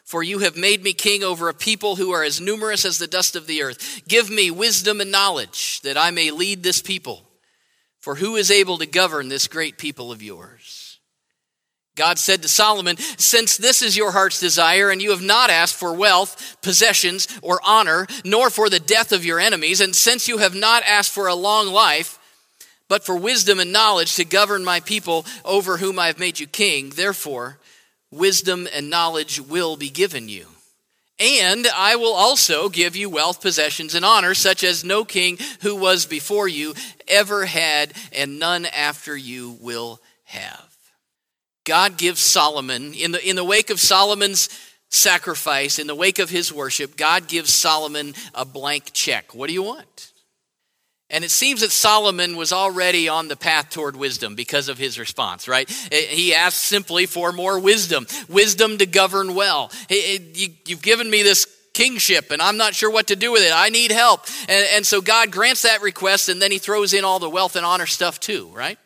For 0.04 0.25
you 0.25 0.40
have 0.40 0.56
made 0.56 0.82
me 0.82 0.92
king 0.92 1.22
over 1.22 1.49
a 1.49 1.54
people 1.54 1.94
who 1.94 2.10
are 2.10 2.25
as 2.25 2.40
numerous 2.40 2.84
as 2.84 2.99
the 2.99 3.06
dust 3.06 3.37
of 3.37 3.46
the 3.46 3.62
earth. 3.62 4.02
Give 4.08 4.28
me 4.28 4.50
wisdom 4.50 5.00
and 5.00 5.12
knowledge 5.12 5.80
that 5.82 5.96
I 5.96 6.10
may 6.10 6.32
lead 6.32 6.64
this 6.64 6.82
people. 6.82 7.22
For 8.00 8.16
who 8.16 8.34
is 8.34 8.50
able 8.50 8.78
to 8.78 8.87
govern 8.87 9.28
this 9.28 9.46
great 9.46 9.78
people 9.78 10.10
of 10.10 10.20
yours? 10.20 10.60
God 12.00 12.19
said 12.19 12.40
to 12.40 12.49
Solomon, 12.49 12.97
Since 12.97 13.59
this 13.59 13.83
is 13.83 13.95
your 13.95 14.12
heart's 14.12 14.40
desire, 14.40 14.88
and 14.88 15.02
you 15.02 15.11
have 15.11 15.21
not 15.21 15.50
asked 15.50 15.75
for 15.75 15.92
wealth, 15.92 16.57
possessions, 16.62 17.28
or 17.42 17.61
honor, 17.62 18.07
nor 18.25 18.49
for 18.49 18.71
the 18.71 18.80
death 18.80 19.12
of 19.12 19.23
your 19.23 19.38
enemies, 19.38 19.83
and 19.83 19.95
since 19.95 20.26
you 20.26 20.38
have 20.38 20.54
not 20.54 20.83
asked 20.85 21.12
for 21.12 21.26
a 21.26 21.35
long 21.35 21.66
life, 21.66 22.19
but 22.88 23.04
for 23.04 23.14
wisdom 23.16 23.61
and 23.61 23.71
knowledge 23.71 24.16
to 24.16 24.25
govern 24.25 24.64
my 24.64 24.80
people 24.80 25.26
over 25.45 25.76
whom 25.76 25.99
I 25.99 26.07
have 26.07 26.19
made 26.19 26.40
you 26.40 26.47
king, 26.47 26.88
therefore, 26.88 27.59
wisdom 28.11 28.66
and 28.75 28.88
knowledge 28.88 29.38
will 29.38 29.76
be 29.76 29.90
given 29.90 30.30
you. 30.30 30.47
And 31.19 31.66
I 31.76 31.97
will 31.97 32.14
also 32.14 32.71
give 32.71 32.97
you 32.97 33.11
wealth, 33.11 33.42
possessions, 33.42 33.95
and 33.95 34.07
honor, 34.07 34.33
such 34.33 34.64
as 34.64 34.85
no 34.85 35.04
king 35.04 35.37
who 35.61 35.76
was 35.76 36.07
before 36.07 36.49
you 36.49 36.73
ever 37.07 37.45
had, 37.45 37.92
and 38.11 38.38
none 38.38 38.64
after 38.64 39.14
you 39.14 39.59
will 39.61 40.00
have. 40.25 40.71
God 41.70 41.96
gives 41.96 42.18
Solomon, 42.18 42.94
in 42.94 43.12
the, 43.12 43.24
in 43.24 43.36
the 43.36 43.44
wake 43.44 43.70
of 43.70 43.78
Solomon's 43.78 44.48
sacrifice, 44.88 45.78
in 45.78 45.86
the 45.86 45.94
wake 45.94 46.18
of 46.18 46.28
his 46.28 46.52
worship, 46.52 46.96
God 46.96 47.28
gives 47.28 47.54
Solomon 47.54 48.12
a 48.34 48.44
blank 48.44 48.90
check. 48.92 49.36
What 49.36 49.46
do 49.46 49.52
you 49.52 49.62
want? 49.62 50.10
And 51.10 51.22
it 51.22 51.30
seems 51.30 51.60
that 51.60 51.70
Solomon 51.70 52.36
was 52.36 52.52
already 52.52 53.08
on 53.08 53.28
the 53.28 53.36
path 53.36 53.70
toward 53.70 53.94
wisdom 53.94 54.34
because 54.34 54.68
of 54.68 54.78
his 54.78 54.98
response, 54.98 55.46
right? 55.46 55.70
Eh, 55.92 55.96
eh, 55.96 56.06
he 56.08 56.34
asked 56.34 56.58
simply 56.58 57.06
for 57.06 57.30
more 57.30 57.60
wisdom, 57.60 58.08
wisdom 58.28 58.78
to 58.78 58.86
govern 58.86 59.36
well. 59.36 59.70
You've 59.88 60.82
given 60.82 61.08
me 61.08 61.22
this 61.22 61.46
kingship 61.72 62.32
and 62.32 62.42
I'm 62.42 62.56
not 62.56 62.74
sure 62.74 62.90
what 62.90 63.06
to 63.06 63.16
do 63.16 63.30
with 63.30 63.42
it. 63.42 63.52
I 63.54 63.68
need 63.68 63.92
help. 63.92 64.22
And, 64.48 64.66
and 64.74 64.84
so 64.84 65.00
God 65.00 65.30
grants 65.30 65.62
that 65.62 65.82
request 65.82 66.28
and 66.28 66.42
then 66.42 66.50
he 66.50 66.58
throws 66.58 66.94
in 66.94 67.04
all 67.04 67.20
the 67.20 67.30
wealth 67.30 67.54
and 67.54 67.64
honor 67.64 67.86
stuff 67.86 68.18
too, 68.18 68.50
right? 68.52 68.76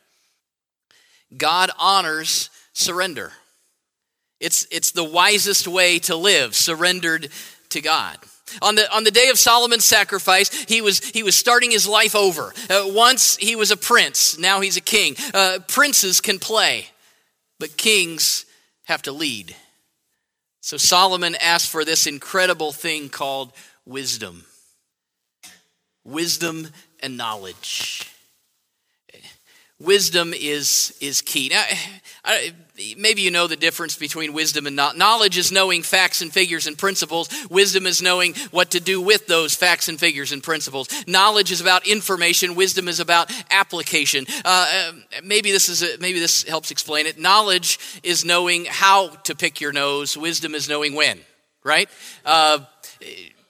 God 1.34 1.70
honors 1.78 2.50
surrender. 2.74 3.32
It's, 4.40 4.66
it's 4.70 4.90
the 4.90 5.04
wisest 5.04 5.66
way 5.66 5.98
to 6.00 6.16
live, 6.16 6.54
surrendered 6.54 7.30
to 7.70 7.80
God. 7.80 8.18
On 8.60 8.74
the, 8.74 8.94
on 8.94 9.04
the 9.04 9.10
day 9.10 9.30
of 9.30 9.38
Solomon's 9.38 9.86
sacrifice, 9.86 10.50
he 10.64 10.82
was, 10.82 11.02
he 11.02 11.22
was 11.22 11.34
starting 11.34 11.70
his 11.70 11.88
life 11.88 12.14
over. 12.14 12.52
Uh, 12.68 12.84
once 12.88 13.36
he 13.36 13.56
was 13.56 13.70
a 13.70 13.76
prince, 13.76 14.38
now 14.38 14.60
he's 14.60 14.76
a 14.76 14.82
king. 14.82 15.16
Uh, 15.32 15.60
princes 15.66 16.20
can 16.20 16.38
play, 16.38 16.88
but 17.58 17.78
kings 17.78 18.44
have 18.84 19.00
to 19.02 19.12
lead. 19.12 19.56
So 20.60 20.76
Solomon 20.76 21.36
asked 21.40 21.70
for 21.70 21.84
this 21.84 22.06
incredible 22.06 22.72
thing 22.72 23.08
called 23.08 23.52
wisdom 23.86 24.44
wisdom 26.04 26.68
and 27.00 27.16
knowledge. 27.16 28.13
Wisdom 29.84 30.32
is, 30.34 30.96
is 31.00 31.20
key. 31.20 31.50
Now, 31.50 31.64
I, 32.24 32.52
maybe 32.96 33.22
you 33.22 33.30
know 33.30 33.46
the 33.46 33.56
difference 33.56 33.96
between 33.96 34.32
wisdom 34.32 34.66
and 34.66 34.74
not. 34.74 34.96
Knowledge 34.96 35.36
is 35.36 35.52
knowing 35.52 35.82
facts 35.82 36.22
and 36.22 36.32
figures 36.32 36.66
and 36.66 36.76
principles. 36.76 37.28
Wisdom 37.50 37.86
is 37.86 38.02
knowing 38.02 38.34
what 38.50 38.70
to 38.72 38.80
do 38.80 39.00
with 39.00 39.26
those 39.26 39.54
facts 39.54 39.88
and 39.88 39.98
figures 40.00 40.32
and 40.32 40.42
principles. 40.42 40.88
Knowledge 41.06 41.52
is 41.52 41.60
about 41.60 41.86
information. 41.86 42.54
Wisdom 42.54 42.88
is 42.88 43.00
about 43.00 43.30
application. 43.50 44.26
Uh, 44.44 44.66
uh 44.74 44.92
maybe 45.22 45.52
this 45.52 45.68
is 45.68 45.82
a, 45.82 45.98
maybe 45.98 46.18
this 46.18 46.44
helps 46.44 46.70
explain 46.70 47.06
it. 47.06 47.18
Knowledge 47.18 47.78
is 48.02 48.24
knowing 48.24 48.66
how 48.68 49.08
to 49.08 49.34
pick 49.34 49.60
your 49.60 49.72
nose. 49.72 50.16
Wisdom 50.16 50.54
is 50.54 50.68
knowing 50.68 50.94
when. 50.94 51.20
Right. 51.62 51.88
Uh, 52.24 52.58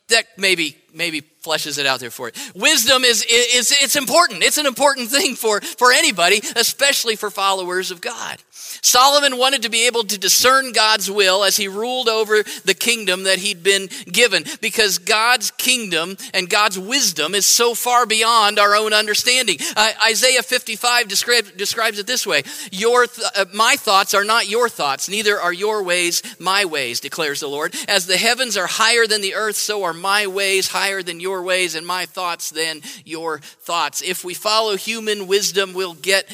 that 0.08 0.26
maybe 0.36 0.76
maybe 0.92 1.22
fleshes 1.44 1.78
it 1.78 1.86
out 1.86 2.00
there 2.00 2.10
for 2.10 2.28
you. 2.28 2.32
Wisdom 2.54 3.04
is, 3.04 3.24
is 3.28 3.72
it's 3.80 3.96
important. 3.96 4.42
It's 4.42 4.58
an 4.58 4.66
important 4.66 5.10
thing 5.10 5.36
for, 5.36 5.60
for 5.60 5.92
anybody, 5.92 6.40
especially 6.56 7.16
for 7.16 7.30
followers 7.30 7.90
of 7.90 8.00
God. 8.00 8.38
Solomon 8.82 9.38
wanted 9.38 9.62
to 9.62 9.68
be 9.68 9.86
able 9.86 10.04
to 10.04 10.18
discern 10.18 10.72
God's 10.72 11.10
will 11.10 11.44
as 11.44 11.56
he 11.56 11.68
ruled 11.68 12.08
over 12.08 12.42
the 12.64 12.74
kingdom 12.74 13.24
that 13.24 13.38
he'd 13.38 13.62
been 13.62 13.88
given 14.10 14.44
because 14.60 14.98
God's 14.98 15.50
kingdom 15.52 16.16
and 16.32 16.50
God's 16.50 16.78
wisdom 16.78 17.34
is 17.34 17.46
so 17.46 17.74
far 17.74 18.06
beyond 18.06 18.58
our 18.58 18.74
own 18.74 18.92
understanding. 18.92 19.58
Uh, 19.76 19.92
Isaiah 20.06 20.42
55 20.42 21.08
describe, 21.08 21.56
describes 21.56 21.98
it 21.98 22.06
this 22.06 22.26
way 22.26 22.42
your 22.70 23.06
th- 23.06 23.26
uh, 23.36 23.44
My 23.52 23.76
thoughts 23.76 24.14
are 24.14 24.24
not 24.24 24.48
your 24.48 24.68
thoughts, 24.68 25.08
neither 25.08 25.38
are 25.40 25.52
your 25.52 25.82
ways 25.82 26.22
my 26.38 26.64
ways, 26.64 27.00
declares 27.00 27.40
the 27.40 27.48
Lord. 27.48 27.74
As 27.88 28.06
the 28.06 28.16
heavens 28.16 28.56
are 28.56 28.66
higher 28.66 29.06
than 29.06 29.20
the 29.20 29.34
earth, 29.34 29.56
so 29.56 29.84
are 29.84 29.92
my 29.92 30.26
ways 30.26 30.68
higher 30.68 31.02
than 31.02 31.20
your 31.20 31.33
ways, 31.42 31.74
and 31.74 31.86
my 31.86 32.06
thoughts 32.06 32.50
than 32.50 32.82
your 33.04 33.38
thoughts. 33.40 34.02
If 34.02 34.24
we 34.24 34.34
follow 34.34 34.76
human 34.76 35.26
wisdom, 35.26 35.74
we'll 35.74 35.94
get 35.94 36.28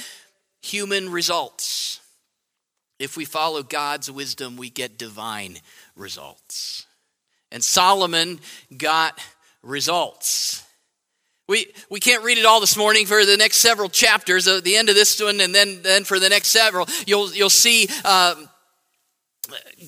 human 0.62 1.11
results. 1.11 2.00
If 2.99 3.16
we 3.16 3.25
follow 3.25 3.62
God's 3.62 4.11
wisdom, 4.11 4.57
we 4.57 4.69
get 4.69 4.99
divine 4.99 5.59
results. 5.97 6.87
And 7.50 7.64
Solomon 7.64 8.40
got 8.76 9.19
results. 9.62 10.64
We, 11.49 11.66
we 11.90 11.99
can't 11.99 12.23
read 12.23 12.38
it 12.38 12.47
all 12.47 12.61
this 12.61 12.76
morning 12.76 13.07
for 13.07 13.25
the 13.25 13.37
next 13.37 13.57
several 13.57 13.88
chapters, 13.88 14.47
at 14.47 14.62
the 14.62 14.76
end 14.76 14.88
of 14.88 14.95
this 14.95 15.21
one, 15.21 15.40
and 15.40 15.52
then, 15.52 15.83
then 15.83 16.04
for 16.04 16.21
the 16.21 16.28
next 16.28 16.49
several. 16.49 16.87
You'll, 17.07 17.33
you'll 17.33 17.50
see 17.50 17.88
uh, 18.04 18.37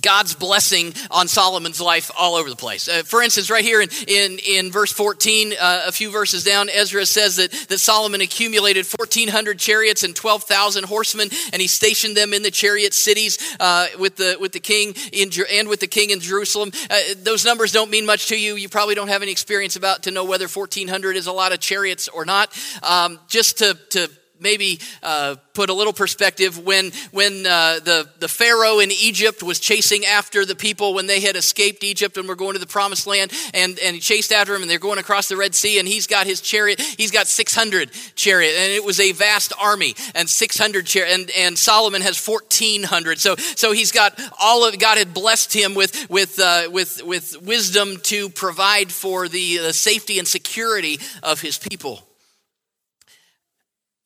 God's 0.01 0.35
blessing 0.35 0.95
on 1.11 1.29
Solomon's 1.29 1.81
life 1.81 2.11
all 2.19 2.35
over 2.35 2.49
the 2.49 2.57
place. 2.57 2.89
Uh, 2.89 3.03
for 3.05 3.23
instance, 3.23 3.51
right 3.51 3.65
here 3.65 3.81
in, 3.81 3.89
in, 4.09 4.39
in 4.39 4.73
verse 4.73 4.93
14, 4.93 5.53
uh, 5.61 5.85
a 5.87 5.93
few 5.93 6.11
verses 6.11 6.45
down, 6.45 6.69
Ezra 6.69 7.07
says 7.07 7.37
that, 7.37 7.51
that 7.69 7.79
Solomon 7.79 8.21
accumulated 8.21 8.87
1,400 8.87 9.59
chariots 9.59 10.03
and 10.03 10.17
12,000 10.17 10.85
horsemen, 10.85 11.29
and 11.53 11.61
he 11.61 11.69
stationed 11.69 12.17
them 12.17 12.33
in 12.33 12.43
the 12.43 12.51
chariot 12.51 12.95
cities 12.95 13.39
uh, 13.61 13.87
with, 13.99 14.17
the, 14.17 14.37
with 14.41 14.53
the 14.53 14.61
king 14.61 14.95
in, 15.13 15.31
and 15.53 15.69
with 15.69 15.81
the 15.81 15.87
king 15.87 16.11
in 16.11 16.21
Jerusalem. 16.21 16.73
Uh, 16.91 16.99
those 17.19 17.45
numbers 17.45 17.73
don't 17.73 17.91
mean 17.91 18.07
much 18.07 18.27
to 18.29 18.39
you. 18.39 18.55
You 18.55 18.69
probably 18.69 18.95
don't 18.95 19.09
have 19.09 19.23
any 19.23 19.33
experience 19.33 19.77
about 19.77 20.05
to 20.05 20.11
know 20.11 20.25
whether 20.25 20.49
1,400 20.49 21.17
is 21.17 21.27
a 21.27 21.33
lot 21.33 21.53
of 21.53 21.61
chariots 21.61 22.09
or 22.09 22.25
not. 22.25 22.53
Um, 22.83 23.21
just 23.29 23.59
to, 23.59 23.79
to 23.91 24.11
maybe 24.43 24.81
uh, 25.03 25.37
put 25.55 25.71
a 25.71 25.75
little 25.75 25.93
perspective, 25.93 26.59
when, 26.65 26.93
when 27.11 27.47
uh, 27.47 27.79
the, 27.85 28.09
the 28.19 28.29
Pharaoh 28.29 28.79
in 28.79 28.91
Egypt 28.91 29.43
was 29.43 29.61
chasing 29.61 30.05
after 30.05 30.45
the 30.45 30.55
people 30.55 30.95
when 30.95 31.07
they 31.07 31.21
had 31.21 31.37
escaped 31.37 31.85
Egypt 31.85 32.17
and 32.17 32.29
were 32.29 32.37
going 32.37 32.55
to 32.55 32.59
the 32.59 32.67
promised 32.67 33.07
land, 33.07 33.33
and, 33.55 33.79
and 33.79 33.95
he 33.95 34.01
chased 34.01 34.33
after 34.33 34.53
them, 34.53 34.63
and 34.63 34.71
they're 34.71 34.79
going 34.79 34.99
across 34.99 35.29
the 35.29 35.37
Red 35.37 35.55
Sea, 35.55 35.79
and 35.79 35.87
he's 35.87 36.07
got 36.07 36.27
his 36.27 36.41
chariot, 36.41 36.81
he's 36.81 37.11
got 37.11 37.27
600 37.27 37.91
chariot, 38.15 38.55
and 38.59 38.73
it 38.73 38.85
was 38.85 39.01
a 39.01 39.13
vast 39.13 39.53
army, 39.61 39.95
and 40.15 40.29
600 40.29 40.87
chariot, 40.87 41.15
and, 41.15 41.31
and 41.31 41.59
Solomon 41.59 42.03
has 42.03 42.25
1,400. 42.27 43.19
So, 43.19 43.37
so 43.37 43.73
he's 43.73 43.93
got 43.93 44.19
all 44.41 44.67
of, 44.67 44.79
God 44.79 44.99
had 44.99 45.15
blessed 45.15 45.53
him 45.53 45.75
with, 45.75 46.09
with, 46.11 46.39
uh, 46.39 46.69
with, 46.71 47.03
with 47.05 47.41
wisdom 47.43 47.99
to 48.05 48.29
provide 48.31 48.91
for 48.91 49.29
the, 49.29 49.59
the 49.59 49.73
safety 49.73 50.19
and 50.19 50.27
security 50.27 50.99
of 51.23 51.41
his 51.41 51.59
people 51.59 52.03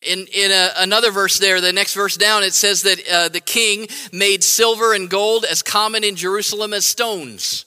in, 0.07 0.27
in 0.33 0.51
a, 0.51 0.71
another 0.79 1.11
verse 1.11 1.39
there, 1.39 1.61
the 1.61 1.73
next 1.73 1.95
verse 1.95 2.17
down, 2.17 2.43
it 2.43 2.55
says 2.55 2.83
that 2.83 3.09
uh, 3.09 3.29
the 3.29 3.41
king 3.41 3.89
made 4.13 4.45
silver 4.45 4.95
and 4.95 5.11
gold 5.11 5.45
as 5.45 5.63
common 5.63 6.05
in 6.05 6.17
Jerusalem 6.17 6.73
as 6.73 6.87
stones. 6.87 7.65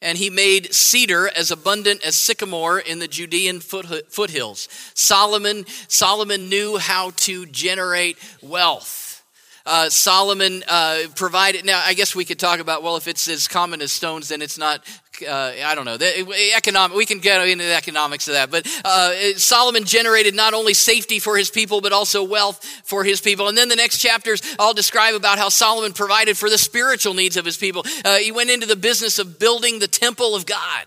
And 0.00 0.18
he 0.18 0.30
made 0.30 0.74
cedar 0.74 1.28
as 1.28 1.52
abundant 1.52 2.04
as 2.04 2.16
sycamore 2.16 2.80
in 2.80 2.98
the 2.98 3.06
Judean 3.06 3.60
foot, 3.60 4.12
foothills. 4.12 4.68
Solomon, 4.94 5.64
Solomon 5.86 6.48
knew 6.48 6.76
how 6.76 7.10
to 7.10 7.46
generate 7.46 8.18
wealth. 8.42 9.22
Uh, 9.64 9.88
Solomon 9.90 10.64
uh, 10.66 11.02
provided. 11.14 11.64
Now, 11.64 11.80
I 11.86 11.94
guess 11.94 12.16
we 12.16 12.24
could 12.24 12.40
talk 12.40 12.58
about 12.58 12.82
well, 12.82 12.96
if 12.96 13.06
it's 13.06 13.28
as 13.28 13.46
common 13.46 13.80
as 13.80 13.92
stones, 13.92 14.28
then 14.28 14.42
it's 14.42 14.58
not 14.58 14.84
uh, 15.26 15.52
I 15.64 15.74
don't 15.74 15.84
know, 15.84 15.96
the 15.96 16.52
economic, 16.56 16.96
we 16.96 17.06
can 17.06 17.18
get 17.18 17.46
into 17.46 17.64
the 17.64 17.74
economics 17.74 18.28
of 18.28 18.34
that. 18.34 18.50
But 18.50 18.66
uh, 18.84 19.34
Solomon 19.36 19.84
generated 19.84 20.34
not 20.34 20.54
only 20.54 20.74
safety 20.74 21.18
for 21.18 21.36
his 21.36 21.50
people, 21.50 21.80
but 21.80 21.92
also 21.92 22.22
wealth 22.22 22.64
for 22.84 23.04
his 23.04 23.20
people. 23.20 23.48
And 23.48 23.56
then 23.56 23.68
the 23.68 23.76
next 23.76 23.98
chapters 23.98 24.42
all 24.58 24.74
describe 24.74 25.14
about 25.14 25.38
how 25.38 25.48
Solomon 25.48 25.92
provided 25.92 26.36
for 26.36 26.50
the 26.50 26.58
spiritual 26.58 27.14
needs 27.14 27.36
of 27.36 27.44
his 27.44 27.56
people. 27.56 27.84
Uh, 28.04 28.16
he 28.16 28.32
went 28.32 28.50
into 28.50 28.66
the 28.66 28.76
business 28.76 29.18
of 29.18 29.38
building 29.38 29.78
the 29.78 29.88
temple 29.88 30.34
of 30.34 30.46
God. 30.46 30.86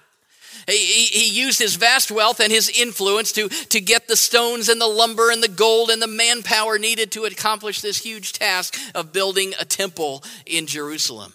He, 0.67 1.05
he, 1.05 1.29
used 1.29 1.59
his 1.59 1.75
vast 1.75 2.09
wealth 2.09 2.39
and 2.39 2.51
his 2.51 2.69
influence 2.69 3.31
to, 3.33 3.49
to 3.49 3.79
get 3.79 4.07
the 4.07 4.15
stones 4.15 4.67
and 4.67 4.81
the 4.81 4.87
lumber 4.87 5.29
and 5.29 5.43
the 5.43 5.47
gold 5.47 5.91
and 5.91 6.01
the 6.01 6.07
manpower 6.07 6.79
needed 6.79 7.11
to 7.11 7.25
accomplish 7.25 7.81
this 7.81 7.97
huge 7.97 8.33
task 8.33 8.75
of 8.95 9.13
building 9.13 9.53
a 9.59 9.65
temple 9.65 10.23
in 10.47 10.65
Jerusalem. 10.65 11.33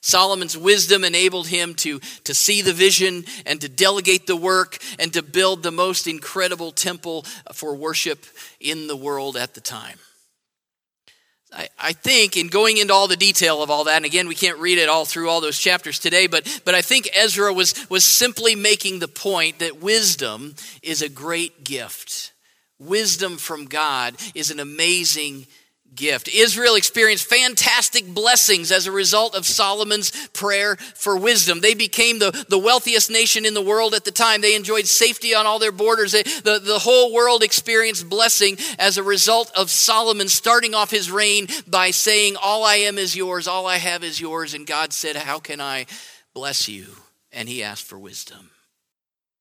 Solomon's 0.00 0.56
wisdom 0.56 1.04
enabled 1.04 1.48
him 1.48 1.74
to, 1.74 2.00
to 2.24 2.34
see 2.34 2.62
the 2.62 2.72
vision 2.72 3.24
and 3.46 3.60
to 3.60 3.68
delegate 3.68 4.26
the 4.26 4.36
work 4.36 4.78
and 4.98 5.12
to 5.12 5.22
build 5.22 5.62
the 5.62 5.70
most 5.70 6.06
incredible 6.06 6.70
temple 6.72 7.24
for 7.52 7.74
worship 7.74 8.24
in 8.60 8.86
the 8.86 8.96
world 8.96 9.36
at 9.36 9.54
the 9.54 9.60
time. 9.60 9.98
I, 11.52 11.68
I 11.78 11.92
think 11.92 12.36
in 12.36 12.48
going 12.48 12.76
into 12.76 12.92
all 12.92 13.08
the 13.08 13.16
detail 13.16 13.62
of 13.62 13.70
all 13.70 13.84
that, 13.84 13.96
and 13.96 14.04
again, 14.04 14.28
we 14.28 14.34
can't 14.34 14.58
read 14.58 14.78
it 14.78 14.88
all 14.88 15.04
through 15.04 15.30
all 15.30 15.40
those 15.40 15.58
chapters 15.58 15.98
today, 15.98 16.26
but, 16.26 16.60
but 16.64 16.74
I 16.74 16.82
think 16.82 17.08
Ezra 17.14 17.52
was, 17.52 17.88
was 17.88 18.04
simply 18.04 18.54
making 18.54 18.98
the 18.98 19.08
point 19.08 19.58
that 19.60 19.80
wisdom 19.80 20.54
is 20.82 21.00
a 21.00 21.08
great 21.08 21.64
gift. 21.64 22.32
Wisdom 22.78 23.38
from 23.38 23.64
God 23.64 24.14
is 24.34 24.50
an 24.50 24.60
amazing 24.60 25.46
gift. 25.94 26.28
Israel 26.28 26.74
experienced 26.74 27.28
fantastic 27.28 28.06
blessings 28.06 28.70
as 28.70 28.86
a 28.86 28.92
result 28.92 29.34
of 29.34 29.46
Solomon's 29.46 30.10
prayer 30.28 30.76
for 30.76 31.16
wisdom. 31.16 31.60
They 31.60 31.74
became 31.74 32.18
the, 32.18 32.30
the 32.48 32.58
wealthiest 32.58 33.10
nation 33.10 33.44
in 33.44 33.54
the 33.54 33.62
world 33.62 33.94
at 33.94 34.04
the 34.04 34.10
time. 34.10 34.40
They 34.40 34.54
enjoyed 34.54 34.86
safety 34.86 35.34
on 35.34 35.46
all 35.46 35.58
their 35.58 35.72
borders. 35.72 36.12
They, 36.12 36.22
the, 36.22 36.60
the 36.62 36.78
whole 36.78 37.12
world 37.12 37.42
experienced 37.42 38.08
blessing 38.08 38.56
as 38.78 38.96
a 38.98 39.02
result 39.02 39.50
of 39.56 39.70
Solomon 39.70 40.28
starting 40.28 40.74
off 40.74 40.90
his 40.90 41.10
reign 41.10 41.48
by 41.66 41.90
saying, 41.90 42.36
All 42.42 42.64
I 42.64 42.76
am 42.76 42.98
is 42.98 43.16
yours, 43.16 43.48
all 43.48 43.66
I 43.66 43.76
have 43.76 44.04
is 44.04 44.20
yours. 44.20 44.54
And 44.54 44.66
God 44.66 44.92
said, 44.92 45.16
How 45.16 45.38
can 45.38 45.60
I 45.60 45.86
bless 46.34 46.68
you? 46.68 46.86
And 47.32 47.48
he 47.48 47.62
asked 47.62 47.84
for 47.84 47.98
wisdom. 47.98 48.50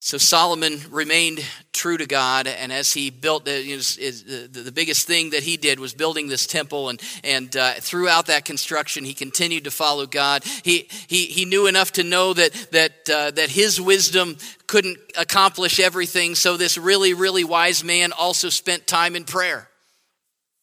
So 0.08 0.18
Solomon 0.18 0.80
remained 0.90 1.44
true 1.74 1.98
to 1.98 2.06
God, 2.06 2.48
and 2.48 2.72
as 2.72 2.94
he 2.94 3.10
built 3.10 3.44
the, 3.44 4.48
the, 4.48 4.62
the 4.62 4.72
biggest 4.72 5.06
thing 5.06 5.32
that 5.32 5.44
he 5.44 5.58
did 5.58 5.82
was 5.82 5.94
building 5.94 6.30
this 6.30 6.48
temple, 6.48 6.88
and, 6.88 7.02
and 7.26 7.54
uh, 7.58 7.74
throughout 7.74 8.28
that 8.28 8.46
construction, 8.46 9.04
he 9.04 9.14
continued 9.14 9.66
to 9.66 9.70
follow 9.70 10.06
God. 10.06 10.46
He, 10.64 10.88
he, 11.08 11.26
he 11.26 11.44
knew 11.44 11.68
enough 11.68 11.92
to 11.92 12.04
know 12.04 12.32
that, 12.32 12.54
that, 12.72 13.10
uh, 13.10 13.32
that 13.32 13.50
his 13.50 13.82
wisdom 13.82 14.38
couldn't 14.66 14.98
accomplish 15.18 15.78
everything, 15.78 16.36
so 16.36 16.56
this 16.56 16.78
really, 16.78 17.14
really 17.14 17.44
wise 17.44 17.84
man 17.84 18.14
also 18.14 18.48
spent 18.48 18.88
time 18.88 19.14
in 19.14 19.26
prayer. 19.26 19.68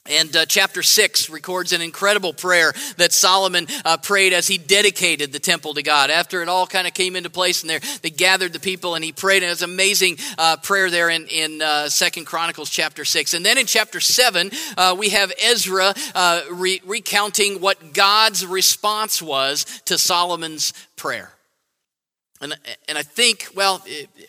And 0.07 0.37
uh, 0.37 0.45
chapter 0.45 0.83
6 0.83 1.31
records 1.31 1.73
an 1.73 1.81
incredible 1.81 2.35
prayer 2.35 2.75
that 2.99 3.11
Solomon 3.11 3.67
uh, 3.87 3.97
prayed 3.97 4.35
as 4.35 4.47
he 4.47 4.59
dedicated 4.59 5.33
the 5.33 5.39
temple 5.39 5.73
to 5.75 5.83
God. 5.83 6.11
After 6.11 6.43
it 6.43 6.49
all 6.51 6.67
kind 6.67 6.87
of 6.87 6.93
came 6.93 7.17
into 7.17 7.31
place 7.31 7.63
and 7.63 7.71
they 8.03 8.11
gathered 8.11 8.53
the 8.53 8.61
people 8.61 8.97
and 8.97 9.03
he 9.03 9.13
prayed. 9.13 9.39
And 9.39 9.47
it 9.47 9.49
was 9.49 9.63
an 9.63 9.71
amazing 9.71 10.19
uh, 10.37 10.59
prayer 10.59 10.91
there 10.91 11.09
in, 11.09 11.27
in 11.29 11.63
uh, 11.63 11.89
2 11.89 12.25
Chronicles 12.25 12.69
chapter 12.69 13.07
6. 13.07 13.33
And 13.33 13.47
then 13.47 13.57
in 13.57 13.65
chapter 13.65 13.99
7, 13.99 14.51
uh, 14.77 14.95
we 14.99 15.09
have 15.09 15.33
Ezra 15.43 15.95
uh, 16.15 16.43
re- 16.53 16.83
recounting 16.85 17.63
what 17.63 17.95
God's 17.95 18.45
response 18.45 19.23
was 19.23 19.65
to 19.87 19.97
Solomon's 19.97 20.75
prayer. 20.97 21.34
And, 22.45 22.59
and 22.89 22.99
I 22.99 23.03
think, 23.03 23.49
well, 23.57 23.83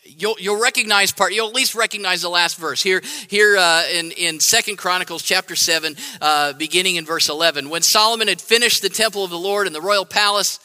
you'll, 0.04 0.38
you'll 0.40 0.62
recognize 0.62 1.12
part, 1.12 1.34
you'll 1.34 1.50
at 1.50 1.54
least 1.54 1.76
recognize 1.76 2.22
the 2.22 2.30
last 2.30 2.58
verse. 2.58 2.82
Here, 2.82 3.02
here 3.28 3.58
uh, 3.58 3.84
in, 3.94 4.12
in 4.12 4.40
2 4.40 4.78
Chronicles 4.78 5.22
chapter 5.22 5.56
7, 5.56 5.98
uh, 6.22 6.54
beginning 6.54 6.96
in 6.96 7.06
verse 7.06 7.28
11. 7.28 7.70
When 7.70 7.82
Solomon 7.82 8.30
had 8.30 8.40
finished 8.40 8.82
the 8.82 8.90
temple 8.90 9.26
of 9.26 9.32
the 9.32 9.38
Lord 9.38 9.68
and 9.68 9.76
the 9.76 9.82
royal 9.82 10.06
palace, 10.06 10.60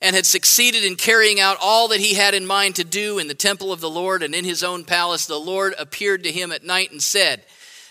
and 0.00 0.14
had 0.14 0.26
succeeded 0.26 0.84
in 0.84 0.94
carrying 0.94 1.40
out 1.40 1.56
all 1.60 1.88
that 1.88 1.98
he 2.00 2.14
had 2.14 2.34
in 2.34 2.46
mind 2.46 2.76
to 2.76 2.84
do 2.84 3.18
in 3.18 3.26
the 3.26 3.34
temple 3.34 3.72
of 3.72 3.80
the 3.80 3.90
Lord 3.90 4.22
and 4.22 4.34
in 4.34 4.44
his 4.44 4.62
own 4.62 4.84
palace, 4.84 5.26
the 5.26 5.38
Lord 5.38 5.74
appeared 5.76 6.22
to 6.22 6.30
him 6.30 6.52
at 6.52 6.62
night 6.62 6.92
and 6.92 7.02
said, 7.02 7.42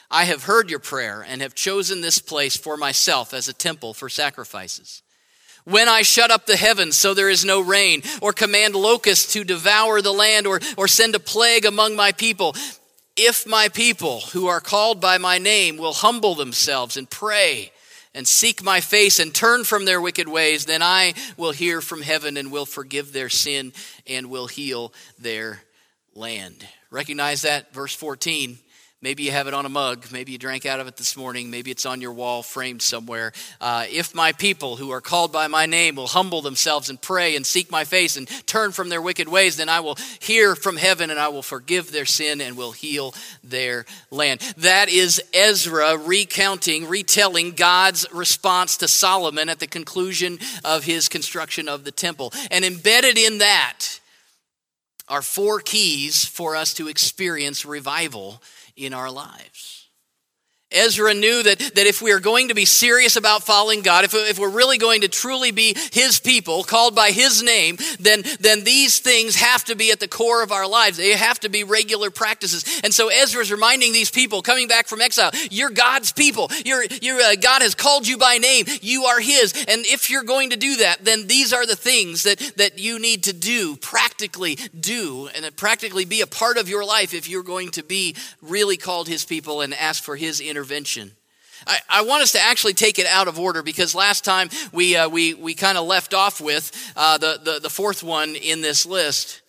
I 0.10 0.24
have 0.24 0.44
heard 0.44 0.70
your 0.70 0.80
prayer 0.80 1.26
and 1.28 1.42
have 1.42 1.54
chosen 1.54 2.00
this 2.00 2.20
place 2.20 2.56
for 2.56 2.78
myself 2.78 3.34
as 3.34 3.50
a 3.50 3.54
temple 3.54 3.94
for 3.94 4.08
sacrifices 4.08 5.02
when 5.70 5.90
I 5.90 6.02
shut 6.02 6.32
up 6.32 6.46
the 6.46 6.56
heavens 6.56 6.96
so 6.96 7.14
there 7.14 7.30
is 7.30 7.44
no 7.44 7.60
rain, 7.60 8.02
or 8.22 8.32
command 8.32 8.74
locusts 8.74 9.34
to 9.34 9.44
devour 9.44 10.02
the 10.02 10.14
land, 10.14 10.48
or, 10.48 10.62
or 10.78 10.88
send 10.88 11.14
a 11.14 11.20
plague 11.20 11.66
among 11.66 11.98
my 11.98 12.14
people, 12.14 12.56
if 13.18 13.46
my 13.46 13.68
people 13.68 14.22
who 14.32 14.48
are 14.48 14.62
called 14.62 15.02
by 15.02 15.18
my 15.18 15.40
name 15.40 15.76
will 15.76 15.92
humble 15.92 16.36
themselves 16.36 16.96
and 16.96 17.10
pray 17.10 17.72
and 18.14 18.26
seek 18.26 18.64
my 18.64 18.80
face 18.80 19.20
and 19.20 19.36
turn 19.36 19.66
from 19.66 19.84
their 19.84 20.00
wicked 20.00 20.30
ways, 20.30 20.66
then 20.66 20.82
I 20.82 21.14
will 21.36 21.52
hear 21.52 21.82
from 21.82 22.02
heaven 22.02 22.38
and 22.38 22.50
will 22.50 22.66
forgive 22.66 23.12
their 23.12 23.30
sin 23.30 23.74
and 24.08 24.30
will 24.30 24.48
heal 24.48 24.94
their 25.20 25.64
land. 26.16 26.66
Recognize 26.90 27.42
that? 27.42 27.74
Verse 27.74 27.94
14. 27.94 28.58
Maybe 29.08 29.24
you 29.24 29.32
have 29.32 29.48
it 29.48 29.54
on 29.54 29.66
a 29.66 29.70
mug. 29.70 30.06
Maybe 30.12 30.34
you 30.34 30.38
drank 30.38 30.66
out 30.66 30.82
of 30.82 30.88
it 30.90 30.98
this 30.98 31.16
morning. 31.16 31.50
Maybe 31.50 31.72
it's 31.72 31.86
on 31.86 32.02
your 32.02 32.12
wall 32.12 32.44
framed 32.44 32.82
somewhere. 32.82 33.32
Uh, 33.62 33.86
if 33.90 34.14
my 34.14 34.34
people 34.34 34.76
who 34.76 34.92
are 34.92 35.00
called 35.00 35.32
by 35.32 35.48
my 35.48 35.66
name 35.66 35.96
will 35.96 36.08
humble 36.08 36.42
themselves 36.42 36.90
and 36.90 37.02
pray 37.02 37.38
and 37.38 37.46
seek 37.46 37.72
my 37.72 37.86
face 37.86 38.18
and 38.18 38.28
turn 38.46 38.74
from 38.74 38.90
their 38.90 39.02
wicked 39.02 39.30
ways, 39.30 39.56
then 39.56 39.70
I 39.70 39.80
will 39.80 39.96
hear 40.20 40.58
from 40.58 40.76
heaven 40.76 41.10
and 41.10 41.18
I 41.18 41.30
will 41.30 41.42
forgive 41.42 41.90
their 41.90 42.04
sin 42.04 42.42
and 42.42 42.58
will 42.58 42.74
heal 42.74 43.16
their 43.46 43.86
land. 44.12 44.42
That 44.58 44.90
is 44.90 45.24
Ezra 45.34 45.98
recounting, 45.98 46.90
retelling 46.90 47.52
God's 47.52 48.06
response 48.12 48.76
to 48.76 48.90
Solomon 48.90 49.48
at 49.48 49.60
the 49.60 49.68
conclusion 49.68 50.38
of 50.66 50.84
his 50.84 51.08
construction 51.08 51.70
of 51.70 51.86
the 51.86 51.94
temple. 51.94 52.34
And 52.52 52.66
embedded 52.66 53.18
in 53.18 53.38
that 53.38 54.02
are 55.08 55.22
four 55.22 55.62
keys 55.62 56.26
for 56.26 56.58
us 56.58 56.74
to 56.74 56.90
experience 56.90 57.66
revival 57.66 58.42
in 58.78 58.94
our 58.94 59.12
lives. 59.12 59.87
Ezra 60.72 61.14
knew 61.14 61.44
that, 61.44 61.60
that 61.60 61.88
if 61.88 62.02
we 62.02 62.12
are 62.12 62.20
going 62.20 62.50
to 62.50 62.54
be 62.54 62.66
serious 62.66 63.16
about 63.16 63.44
following 63.44 63.82
God, 63.82 64.04
if, 64.04 64.14
if 64.14 64.38
we're 64.38 64.50
really 64.50 64.78
going 64.78 65.02
to 65.02 65.08
truly 65.08 65.52
be 65.52 65.74
His 65.94 66.20
people, 66.20 66.64
called 66.64 66.94
by 66.94 67.12
His 67.12 67.42
name, 67.42 67.78
then, 68.02 68.24
then 68.42 68.66
these 68.66 69.00
things 69.00 69.38
have 69.38 69.64
to 69.66 69.76
be 69.76 69.92
at 69.92 70.02
the 70.02 70.10
core 70.10 70.44
of 70.44 70.52
our 70.52 70.68
lives. 70.68 70.98
They 70.98 71.12
have 71.12 71.40
to 71.42 71.50
be 71.50 71.64
regular 71.64 72.12
practices. 72.12 72.82
And 72.84 72.94
so 72.94 73.08
Ezra 73.08 73.42
is 73.42 73.52
reminding 73.52 73.94
these 73.94 74.12
people 74.12 74.42
coming 74.42 74.68
back 74.68 74.88
from 74.88 75.00
exile, 75.00 75.32
you're 75.50 75.70
God's 75.70 76.12
people. 76.12 76.52
You're, 76.66 76.84
you're, 77.02 77.22
uh, 77.22 77.36
God 77.36 77.62
has 77.62 77.74
called 77.74 78.06
you 78.06 78.18
by 78.18 78.38
name. 78.38 78.66
You 78.82 79.06
are 79.06 79.22
His. 79.22 79.54
And 79.70 79.86
if 79.86 80.10
you're 80.10 80.24
going 80.24 80.50
to 80.50 80.58
do 80.58 80.78
that, 80.78 81.06
then 81.06 81.28
these 81.28 81.54
are 81.54 81.66
the 81.66 81.78
things 81.78 82.24
that, 82.24 82.40
that 82.58 82.78
you 82.78 83.00
need 83.00 83.24
to 83.24 83.34
do, 83.34 83.78
practically 83.78 84.58
do, 84.78 85.30
and 85.34 85.56
practically 85.56 86.04
be 86.04 86.20
a 86.20 86.28
part 86.28 86.58
of 86.58 86.68
your 86.68 86.84
life 86.84 87.14
if 87.14 87.30
you're 87.30 87.42
going 87.42 87.72
to 87.72 87.84
be 87.84 88.18
really 88.42 88.76
called 88.76 89.08
His 89.08 89.24
people 89.24 89.62
and 89.62 89.74
ask 89.74 90.04
for 90.04 90.18
His 90.18 90.42
intervention 90.42 90.57
intervention. 90.58 91.12
I, 91.68 91.80
I, 91.88 92.02
want 92.02 92.24
us 92.24 92.32
to 92.32 92.40
actually 92.40 92.74
take 92.74 92.98
it 92.98 93.06
out 93.06 93.28
of 93.28 93.40
order 93.40 93.62
because 93.62 93.94
last 93.94 94.26
time 94.26 94.50
we, 94.72 94.96
uh, 94.96 95.08
we, 95.08 95.36
we 95.36 95.54
kind 95.54 95.78
of 95.78 95.86
left 95.86 96.16
off 96.16 96.42
with 96.42 96.72
uh, 96.96 97.20
the, 97.20 97.40
the, 97.44 97.60
the 97.60 97.70
fourth 97.70 98.02
one 98.02 98.36
in 98.36 98.62
this 98.62 98.88
list 98.88 99.42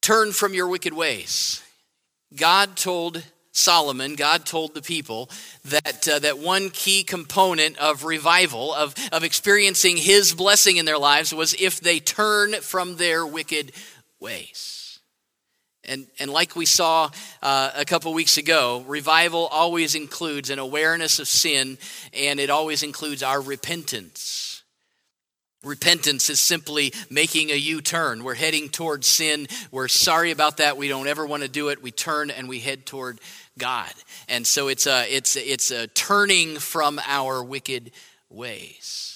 turn 0.00 0.30
from 0.30 0.54
your 0.54 0.68
wicked 0.68 0.92
ways. 0.92 1.64
God 2.36 2.76
told 2.76 3.24
Solomon, 3.50 4.14
God 4.14 4.46
told 4.46 4.74
the 4.74 4.82
people 4.82 5.28
that, 5.64 6.08
uh, 6.08 6.20
that 6.20 6.38
one 6.38 6.70
key 6.70 7.02
component 7.02 7.76
of 7.78 8.04
revival, 8.04 8.72
of, 8.72 8.94
of 9.10 9.24
experiencing 9.24 9.96
his 9.96 10.32
blessing 10.32 10.76
in 10.76 10.84
their 10.84 10.98
lives, 10.98 11.34
was 11.34 11.54
if 11.54 11.80
they 11.80 11.98
turn 11.98 12.52
from 12.54 12.96
their 12.96 13.26
wicked 13.26 13.72
ways. 14.20 14.81
And, 15.84 16.06
and 16.20 16.30
like 16.30 16.54
we 16.54 16.64
saw 16.64 17.10
uh, 17.42 17.70
a 17.74 17.84
couple 17.84 18.14
weeks 18.14 18.36
ago, 18.36 18.84
revival 18.86 19.48
always 19.48 19.94
includes 19.94 20.48
an 20.50 20.60
awareness 20.60 21.18
of 21.18 21.26
sin, 21.26 21.76
and 22.12 22.38
it 22.38 22.50
always 22.50 22.82
includes 22.82 23.22
our 23.22 23.40
repentance. 23.40 24.62
Repentance 25.64 26.28
is 26.28 26.40
simply 26.40 26.92
making 27.08 27.50
a 27.50 27.56
U 27.56 27.80
turn. 27.80 28.24
We're 28.24 28.34
heading 28.34 28.68
toward 28.68 29.04
sin. 29.04 29.46
We're 29.70 29.88
sorry 29.88 30.32
about 30.32 30.56
that. 30.56 30.76
We 30.76 30.88
don't 30.88 31.06
ever 31.06 31.24
want 31.24 31.44
to 31.44 31.48
do 31.48 31.68
it. 31.68 31.82
We 31.82 31.92
turn 31.92 32.30
and 32.30 32.48
we 32.48 32.58
head 32.58 32.84
toward 32.84 33.20
God. 33.58 33.92
And 34.28 34.44
so 34.46 34.68
it's 34.68 34.86
a, 34.86 35.04
it's, 35.14 35.36
it's 35.36 35.70
a 35.70 35.86
turning 35.88 36.58
from 36.58 37.00
our 37.06 37.44
wicked 37.44 37.92
ways. 38.28 39.11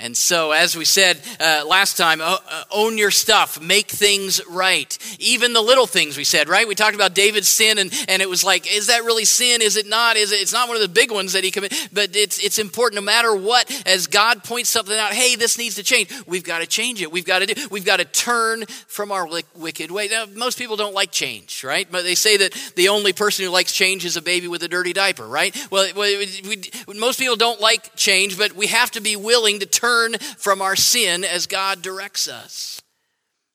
And 0.00 0.16
so, 0.16 0.52
as 0.52 0.74
we 0.74 0.86
said 0.86 1.20
uh, 1.38 1.64
last 1.68 1.98
time, 1.98 2.20
uh, 2.22 2.38
own 2.70 2.96
your 2.96 3.10
stuff, 3.10 3.60
make 3.60 3.88
things 3.88 4.40
right. 4.48 4.96
Even 5.18 5.52
the 5.52 5.60
little 5.60 5.86
things 5.86 6.16
we 6.16 6.24
said, 6.24 6.48
right? 6.48 6.66
We 6.66 6.74
talked 6.74 6.94
about 6.94 7.14
David's 7.14 7.48
sin, 7.48 7.76
and, 7.76 7.92
and 8.08 8.22
it 8.22 8.28
was 8.28 8.42
like, 8.42 8.74
is 8.74 8.86
that 8.86 9.04
really 9.04 9.26
sin? 9.26 9.60
Is 9.60 9.76
it 9.76 9.86
not? 9.86 10.16
Is 10.16 10.32
it, 10.32 10.40
it's 10.40 10.54
not 10.54 10.68
one 10.68 10.76
of 10.76 10.82
the 10.82 10.88
big 10.88 11.12
ones 11.12 11.34
that 11.34 11.44
he 11.44 11.50
committed, 11.50 11.76
but 11.92 12.16
it's, 12.16 12.42
it's 12.42 12.58
important 12.58 13.00
no 13.00 13.04
matter 13.04 13.36
what, 13.36 13.70
as 13.86 14.06
God 14.06 14.42
points 14.42 14.70
something 14.70 14.96
out, 14.96 15.12
hey, 15.12 15.36
this 15.36 15.58
needs 15.58 15.74
to 15.74 15.82
change. 15.82 16.10
We've 16.26 16.44
got 16.44 16.60
to 16.60 16.66
change 16.66 17.02
it. 17.02 17.12
We've 17.12 17.26
got 17.26 17.40
to 17.40 17.46
do, 17.46 17.68
we've 17.70 17.84
got 17.84 17.98
to 17.98 18.06
turn 18.06 18.64
from 18.86 19.12
our 19.12 19.28
wicked 19.54 19.90
way. 19.90 20.08
Now, 20.08 20.24
most 20.34 20.56
people 20.56 20.76
don't 20.76 20.94
like 20.94 21.12
change, 21.12 21.62
right? 21.62 21.86
But 21.90 22.04
they 22.04 22.14
say 22.14 22.38
that 22.38 22.72
the 22.74 22.88
only 22.88 23.12
person 23.12 23.44
who 23.44 23.50
likes 23.50 23.72
change 23.72 24.06
is 24.06 24.16
a 24.16 24.22
baby 24.22 24.48
with 24.48 24.62
a 24.62 24.68
dirty 24.68 24.94
diaper, 24.94 25.26
right? 25.26 25.54
Well, 25.70 25.92
we, 25.94 26.62
we, 26.88 26.98
most 26.98 27.18
people 27.18 27.36
don't 27.36 27.60
like 27.60 27.94
change, 27.96 28.38
but 28.38 28.54
we 28.54 28.68
have 28.68 28.90
to 28.92 29.02
be 29.02 29.16
willing 29.16 29.60
to 29.60 29.66
turn 29.66 29.89
turn 29.90 30.18
from 30.18 30.62
our 30.62 30.76
sin 30.76 31.24
as 31.24 31.46
God 31.46 31.82
directs 31.82 32.28
us. 32.28 32.82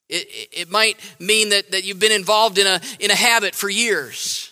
It, 0.08 0.28
it 0.52 0.69
might 0.69 0.98
mean 1.19 1.50
that, 1.50 1.71
that 1.71 1.84
you've 1.84 2.00
been 2.00 2.12
involved 2.12 2.58
in 2.58 2.67
a, 2.67 2.80
in 3.00 3.10
a 3.10 3.15
habit 3.15 3.56
for 3.56 3.69
years, 3.69 4.52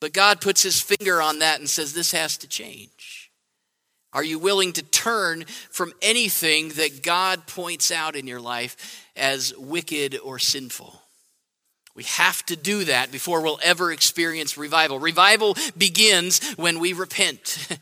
but 0.00 0.12
God 0.12 0.40
puts 0.40 0.62
his 0.62 0.80
finger 0.80 1.22
on 1.22 1.38
that 1.38 1.60
and 1.60 1.68
says, 1.68 1.94
This 1.94 2.12
has 2.12 2.36
to 2.38 2.48
change. 2.48 3.30
Are 4.12 4.24
you 4.24 4.38
willing 4.38 4.74
to 4.74 4.82
turn 4.82 5.44
from 5.70 5.94
anything 6.02 6.70
that 6.70 7.02
God 7.02 7.46
points 7.46 7.90
out 7.90 8.14
in 8.14 8.26
your 8.26 8.40
life 8.40 9.06
as 9.16 9.56
wicked 9.56 10.18
or 10.22 10.38
sinful? 10.38 11.00
We 11.94 12.02
have 12.04 12.44
to 12.46 12.56
do 12.56 12.84
that 12.84 13.10
before 13.10 13.42
we'll 13.42 13.60
ever 13.62 13.92
experience 13.92 14.58
revival. 14.58 14.98
Revival 14.98 15.56
begins 15.76 16.42
when 16.54 16.78
we 16.78 16.92
repent. 16.92 17.68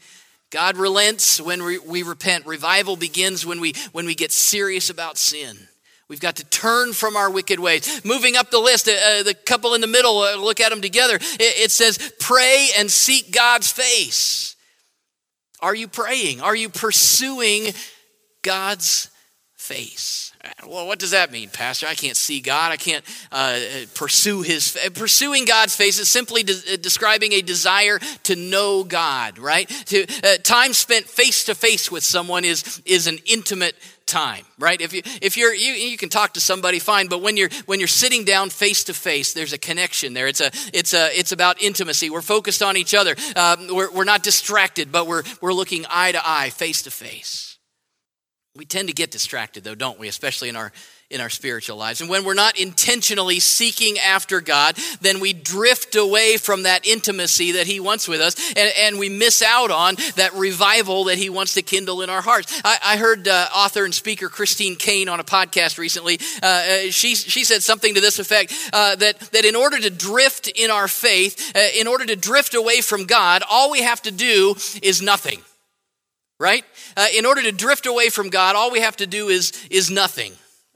God 0.50 0.76
relents 0.76 1.40
when 1.40 1.62
we, 1.62 1.78
we 1.78 2.02
repent. 2.02 2.46
Revival 2.46 2.96
begins 2.96 3.46
when 3.46 3.60
we, 3.60 3.74
when 3.92 4.04
we 4.04 4.14
get 4.14 4.32
serious 4.32 4.90
about 4.90 5.16
sin. 5.16 5.56
We've 6.08 6.20
got 6.20 6.36
to 6.36 6.44
turn 6.44 6.92
from 6.92 7.14
our 7.14 7.30
wicked 7.30 7.60
ways. 7.60 8.04
Moving 8.04 8.36
up 8.36 8.50
the 8.50 8.58
list, 8.58 8.88
uh, 8.88 8.92
uh, 8.92 9.22
the 9.22 9.32
couple 9.32 9.74
in 9.74 9.80
the 9.80 9.86
middle, 9.86 10.18
uh, 10.18 10.34
look 10.36 10.60
at 10.60 10.70
them 10.70 10.80
together. 10.80 11.14
It, 11.14 11.40
it 11.40 11.70
says, 11.70 12.12
pray 12.18 12.68
and 12.76 12.90
seek 12.90 13.32
God's 13.32 13.70
face. 13.70 14.56
Are 15.60 15.74
you 15.74 15.86
praying? 15.86 16.40
Are 16.40 16.56
you 16.56 16.68
pursuing 16.68 17.74
God's 18.42 19.08
face? 19.54 20.29
Well, 20.66 20.87
what 20.87 20.98
does 20.98 21.11
that 21.11 21.31
mean, 21.31 21.50
Pastor? 21.50 21.87
I 21.87 21.94
can't 21.94 22.16
see 22.16 22.40
God. 22.40 22.72
I 22.72 22.76
can't 22.76 23.05
uh, 23.31 23.59
pursue 23.94 24.40
His. 24.40 24.79
Pursuing 24.94 25.44
God's 25.44 25.76
face 25.76 25.98
is 25.98 26.09
simply 26.09 26.42
de- 26.42 26.53
uh, 26.53 26.76
describing 26.81 27.33
a 27.33 27.42
desire 27.42 27.98
to 28.24 28.37
know 28.37 28.83
God, 28.85 29.38
right? 29.38 29.68
To 29.87 30.07
uh, 30.22 30.37
time 30.42 30.72
spent 30.72 31.07
face 31.07 31.44
to 31.44 31.55
face 31.55 31.90
with 31.90 32.05
someone 32.05 32.44
is 32.44 32.81
is 32.87 33.07
an 33.07 33.18
intimate 33.26 33.74
time, 34.07 34.44
right? 34.59 34.81
If 34.81 34.94
you 34.94 35.03
if 35.20 35.37
you're 35.37 35.53
you, 35.53 35.72
you 35.72 35.98
can 35.98 36.09
talk 36.09 36.35
to 36.35 36.40
somebody 36.40 36.79
fine, 36.79 37.09
but 37.09 37.20
when 37.20 37.37
you're 37.37 37.50
when 37.66 37.79
you're 37.79 37.88
sitting 37.88 38.24
down 38.24 38.48
face 38.48 38.85
to 38.85 38.94
face, 38.94 39.35
there's 39.35 39.53
a 39.53 39.59
connection 39.59 40.14
there. 40.14 40.26
It's 40.26 40.40
a 40.40 40.50
it's 40.72 40.94
a 40.94 41.18
it's 41.18 41.33
about 41.33 41.61
intimacy. 41.61 42.09
We're 42.09 42.22
focused 42.22 42.62
on 42.62 42.79
each 42.79 42.94
other. 42.94 43.14
Um, 43.37 43.68
we're 43.74 43.90
we're 43.92 44.05
not 44.05 44.22
distracted, 44.22 44.90
but 44.90 45.07
we're 45.07 45.22
we're 45.42 45.53
looking 45.53 45.85
eye 45.90 46.12
to 46.12 46.20
eye, 46.24 46.50
face 46.50 46.83
to 46.83 46.90
face. 46.90 47.49
We 48.56 48.64
tend 48.64 48.88
to 48.88 48.94
get 48.94 49.10
distracted 49.10 49.64
though, 49.64 49.76
don't 49.76 49.98
we? 49.98 50.08
Especially 50.08 50.48
in 50.48 50.56
our 50.56 50.72
in 51.10 51.20
our 51.20 51.28
spiritual 51.28 51.76
lives. 51.76 52.00
And 52.00 52.08
when 52.08 52.24
we're 52.24 52.34
not 52.34 52.58
intentionally 52.58 53.40
seeking 53.40 53.98
after 53.98 54.40
God, 54.40 54.76
then 55.00 55.18
we 55.18 55.32
drift 55.32 55.96
away 55.96 56.36
from 56.36 56.62
that 56.62 56.86
intimacy 56.86 57.52
that 57.52 57.66
He 57.66 57.80
wants 57.80 58.06
with 58.06 58.20
us, 58.20 58.36
and, 58.56 58.72
and 58.78 58.98
we 58.98 59.08
miss 59.08 59.42
out 59.42 59.72
on 59.72 59.96
that 60.14 60.32
revival 60.34 61.04
that 61.04 61.18
He 61.18 61.28
wants 61.28 61.54
to 61.54 61.62
kindle 61.62 62.02
in 62.02 62.10
our 62.10 62.22
hearts. 62.22 62.60
I, 62.64 62.78
I 62.84 62.96
heard 62.96 63.26
uh, 63.26 63.48
author 63.54 63.84
and 63.84 63.92
speaker 63.92 64.28
Christine 64.28 64.76
Caine 64.76 65.08
on 65.08 65.18
a 65.18 65.24
podcast 65.24 65.78
recently. 65.78 66.20
Uh, 66.40 66.46
uh, 66.46 66.78
she, 66.90 67.16
she 67.16 67.42
said 67.42 67.64
something 67.64 67.94
to 67.94 68.00
this 68.00 68.20
effect 68.20 68.54
uh, 68.72 68.94
that, 68.96 69.18
that 69.32 69.44
in 69.44 69.56
order 69.56 69.80
to 69.80 69.90
drift 69.90 70.46
in 70.46 70.70
our 70.70 70.86
faith, 70.86 71.56
uh, 71.56 71.60
in 71.76 71.88
order 71.88 72.06
to 72.06 72.14
drift 72.14 72.54
away 72.54 72.82
from 72.82 73.06
God, 73.06 73.42
all 73.50 73.72
we 73.72 73.82
have 73.82 74.00
to 74.02 74.12
do 74.12 74.54
is 74.80 75.02
nothing 75.02 75.40
right? 76.40 76.64
Uh, 76.96 77.07
in 77.14 77.26
order 77.26 77.42
to 77.42 77.53
drift 77.53 77.87
away 77.87 78.09
from 78.09 78.31
God, 78.31 78.57
all 78.57 78.72
we 78.72 78.81
have 78.81 78.96
to 78.96 79.07
do 79.07 79.29
is, 79.29 79.53
is 79.70 79.90
nothing. 79.90 80.33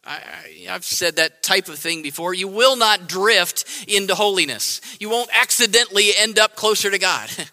I, 0.06 0.20
have 0.66 0.84
said 0.84 1.16
that 1.16 1.42
type 1.42 1.68
of 1.68 1.78
thing 1.78 2.02
before. 2.02 2.34
You 2.34 2.46
will 2.46 2.76
not 2.76 3.08
drift 3.08 3.64
into 3.88 4.14
holiness, 4.14 4.80
you 5.00 5.08
won't 5.08 5.30
accidentally 5.32 6.10
end 6.16 6.38
up 6.38 6.54
closer 6.54 6.92
to 6.92 6.98
God. 6.98 7.28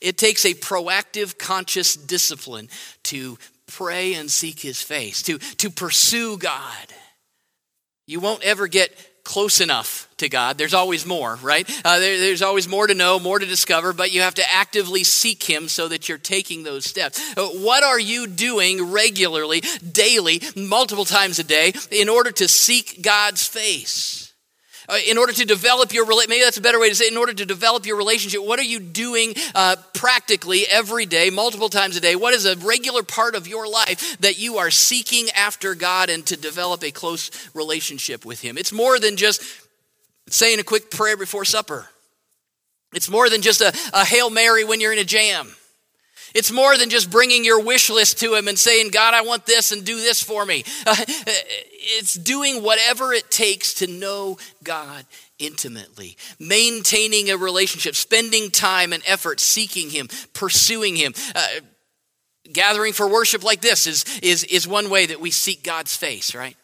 It 0.00 0.16
takes 0.16 0.44
a 0.44 0.54
proactive, 0.54 1.38
conscious 1.38 1.96
discipline 1.96 2.68
to 3.02 3.36
pray 3.66 4.14
and 4.14 4.30
seek 4.30 4.60
His 4.60 4.80
face, 4.80 5.22
to, 5.24 5.38
to 5.38 5.70
pursue 5.70 6.38
God. 6.38 6.86
You 8.06 8.20
won't 8.20 8.44
ever 8.44 8.68
get 8.68 8.96
close 9.28 9.60
enough 9.60 10.08
to 10.16 10.26
God. 10.26 10.56
There's 10.56 10.72
always 10.72 11.04
more, 11.04 11.36
right? 11.42 11.68
Uh, 11.84 11.98
there, 11.98 12.18
there's 12.18 12.40
always 12.40 12.66
more 12.66 12.86
to 12.86 12.94
know, 12.94 13.20
more 13.20 13.38
to 13.38 13.44
discover, 13.44 13.92
but 13.92 14.10
you 14.10 14.22
have 14.22 14.34
to 14.36 14.52
actively 14.52 15.04
seek 15.04 15.42
Him 15.42 15.68
so 15.68 15.86
that 15.88 16.08
you're 16.08 16.16
taking 16.16 16.62
those 16.62 16.86
steps. 16.86 17.36
Uh, 17.36 17.46
what 17.48 17.84
are 17.84 18.00
you 18.00 18.26
doing 18.26 18.90
regularly, 18.90 19.62
daily, 19.92 20.40
multiple 20.56 21.04
times 21.04 21.38
a 21.38 21.44
day 21.44 21.74
in 21.90 22.08
order 22.08 22.30
to 22.32 22.48
seek 22.48 23.02
God's 23.02 23.46
face? 23.46 24.27
Uh, 24.88 24.96
in 25.06 25.18
order 25.18 25.32
to 25.32 25.44
develop 25.44 25.92
your 25.92 26.06
relationship, 26.06 26.30
maybe 26.30 26.44
that's 26.44 26.56
a 26.56 26.62
better 26.62 26.80
way 26.80 26.88
to 26.88 26.94
say 26.94 27.04
it, 27.04 27.12
in 27.12 27.18
order 27.18 27.34
to 27.34 27.44
develop 27.44 27.84
your 27.84 27.96
relationship 27.96 28.42
what 28.42 28.58
are 28.58 28.64
you 28.64 28.80
doing 28.80 29.34
uh, 29.54 29.76
practically 29.92 30.66
every 30.66 31.04
day 31.04 31.28
multiple 31.28 31.68
times 31.68 31.96
a 31.96 32.00
day? 32.00 32.16
What 32.16 32.32
is 32.32 32.46
a 32.46 32.56
regular 32.56 33.02
part 33.02 33.34
of 33.34 33.46
your 33.46 33.68
life 33.68 34.18
that 34.20 34.38
you 34.38 34.58
are 34.58 34.70
seeking 34.70 35.28
after 35.36 35.74
god 35.74 36.08
and 36.08 36.24
to 36.26 36.36
develop 36.36 36.82
a 36.82 36.90
close 36.90 37.30
relationship 37.54 38.24
with 38.24 38.40
him? 38.40 38.56
It's 38.56 38.72
more 38.72 38.98
than 38.98 39.16
just 39.16 39.42
saying 40.30 40.58
a 40.58 40.64
quick 40.64 40.90
prayer 40.90 41.16
before 41.16 41.44
supper. 41.44 41.88
It's 42.94 43.10
more 43.10 43.28
than 43.28 43.42
just 43.42 43.60
a, 43.60 43.74
a 43.92 44.04
hail 44.04 44.30
mary 44.30 44.64
when 44.64 44.80
you're 44.80 44.92
in 44.92 44.98
a 44.98 45.04
jam 45.04 45.54
it's 46.34 46.50
more 46.50 46.76
than 46.76 46.90
just 46.90 47.10
bringing 47.10 47.44
your 47.44 47.62
wish 47.62 47.90
list 47.90 48.18
to 48.20 48.34
Him 48.34 48.48
and 48.48 48.58
saying, 48.58 48.90
God, 48.90 49.14
I 49.14 49.22
want 49.22 49.46
this 49.46 49.72
and 49.72 49.84
do 49.84 49.96
this 49.96 50.22
for 50.22 50.44
me. 50.44 50.64
Uh, 50.86 50.96
it's 50.98 52.14
doing 52.14 52.62
whatever 52.62 53.12
it 53.12 53.30
takes 53.30 53.74
to 53.74 53.86
know 53.86 54.38
God 54.62 55.04
intimately, 55.38 56.16
maintaining 56.38 57.30
a 57.30 57.36
relationship, 57.36 57.94
spending 57.94 58.50
time 58.50 58.92
and 58.92 59.02
effort 59.06 59.40
seeking 59.40 59.90
Him, 59.90 60.08
pursuing 60.32 60.96
Him. 60.96 61.14
Uh, 61.34 61.46
gathering 62.52 62.92
for 62.92 63.08
worship 63.08 63.44
like 63.44 63.60
this 63.60 63.86
is, 63.86 64.04
is, 64.22 64.44
is 64.44 64.66
one 64.66 64.88
way 64.90 65.06
that 65.06 65.20
we 65.20 65.30
seek 65.30 65.62
God's 65.62 65.94
face, 65.94 66.34
right? 66.34 66.56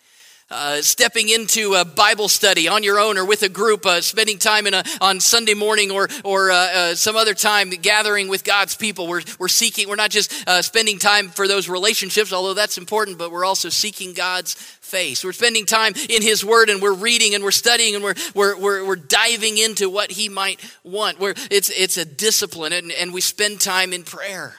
Uh, 0.57 0.81
stepping 0.81 1.31
into 1.31 1.75
a 1.75 1.85
Bible 1.85 2.29
study 2.29 2.69
on 2.69 2.85
your 2.85 3.01
own 3.01 3.19
or 3.19 3.25
with 3.25 3.43
a 3.43 3.49
group, 3.49 3.85
uh, 3.85 4.01
spending 4.01 4.38
time 4.38 4.69
a, 4.69 4.85
on 5.01 5.19
Sunday 5.19 5.55
morning 5.55 5.90
or, 5.90 6.09
or 6.23 6.53
uh, 6.53 6.55
uh 6.55 6.95
some 6.95 7.17
other 7.17 7.35
time 7.35 7.71
gathering 7.71 8.29
with 8.29 8.45
God's 8.45 8.77
people. 8.77 9.09
We're, 9.09 9.23
we're 9.40 9.49
seeking, 9.49 9.88
we're 9.88 9.97
not 9.97 10.12
just 10.12 10.33
uh, 10.47 10.62
spending 10.62 11.01
time 11.01 11.29
for 11.29 11.49
those 11.49 11.69
relationships, 11.69 12.33
although 12.33 12.55
that's 12.55 12.79
important, 12.79 13.19
but 13.19 13.33
we're 13.33 13.45
also 13.45 13.69
seeking 13.69 14.14
God's 14.14 14.55
face. 14.55 15.25
We're 15.25 15.33
spending 15.33 15.67
time 15.67 15.93
in 16.09 16.23
His 16.23 16.45
Word 16.45 16.69
and 16.69 16.81
we're 16.81 16.95
reading 16.95 17.35
and 17.35 17.43
we're 17.43 17.51
studying 17.51 17.97
and 17.97 18.05
we're, 18.05 18.14
we're, 18.33 18.57
we're, 18.57 18.87
we're 18.87 18.97
diving 18.97 19.59
into 19.59 19.90
what 19.90 20.12
He 20.12 20.29
might 20.29 20.61
want. 20.85 21.19
We're, 21.19 21.35
it's, 21.51 21.69
it's 21.71 21.97
a 21.97 22.05
discipline 22.05 22.73
and, 22.73 22.93
and 22.93 23.12
we 23.12 23.23
spend 23.23 23.61
time 23.61 23.93
in 23.93 24.05
prayer 24.05 24.55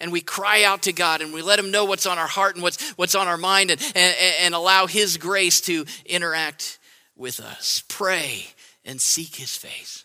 and 0.00 0.12
we 0.12 0.20
cry 0.20 0.64
out 0.64 0.82
to 0.82 0.92
God 0.92 1.20
and 1.20 1.32
we 1.32 1.42
let 1.42 1.58
Him 1.58 1.70
know 1.70 1.84
what's 1.84 2.06
on 2.06 2.18
our 2.18 2.26
heart 2.26 2.54
and 2.54 2.62
what's, 2.62 2.90
what's 2.92 3.14
on 3.14 3.28
our 3.28 3.36
mind 3.36 3.70
and, 3.70 3.80
and, 3.94 4.16
and 4.40 4.54
allow 4.54 4.86
His 4.86 5.16
grace 5.16 5.60
to 5.62 5.84
interact 6.06 6.78
with 7.16 7.40
us. 7.40 7.82
Pray 7.88 8.46
and 8.84 9.00
seek 9.00 9.36
His 9.36 9.56
face. 9.56 10.04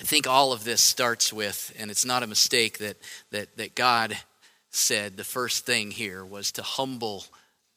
I 0.00 0.04
think 0.04 0.26
all 0.26 0.52
of 0.52 0.64
this 0.64 0.80
starts 0.80 1.32
with, 1.32 1.72
and 1.78 1.90
it's 1.90 2.04
not 2.04 2.22
a 2.22 2.26
mistake 2.26 2.78
that, 2.78 2.96
that, 3.30 3.56
that 3.56 3.74
God 3.74 4.16
said 4.70 5.16
the 5.16 5.24
first 5.24 5.66
thing 5.66 5.90
here 5.90 6.24
was 6.24 6.50
to 6.52 6.62
humble 6.62 7.24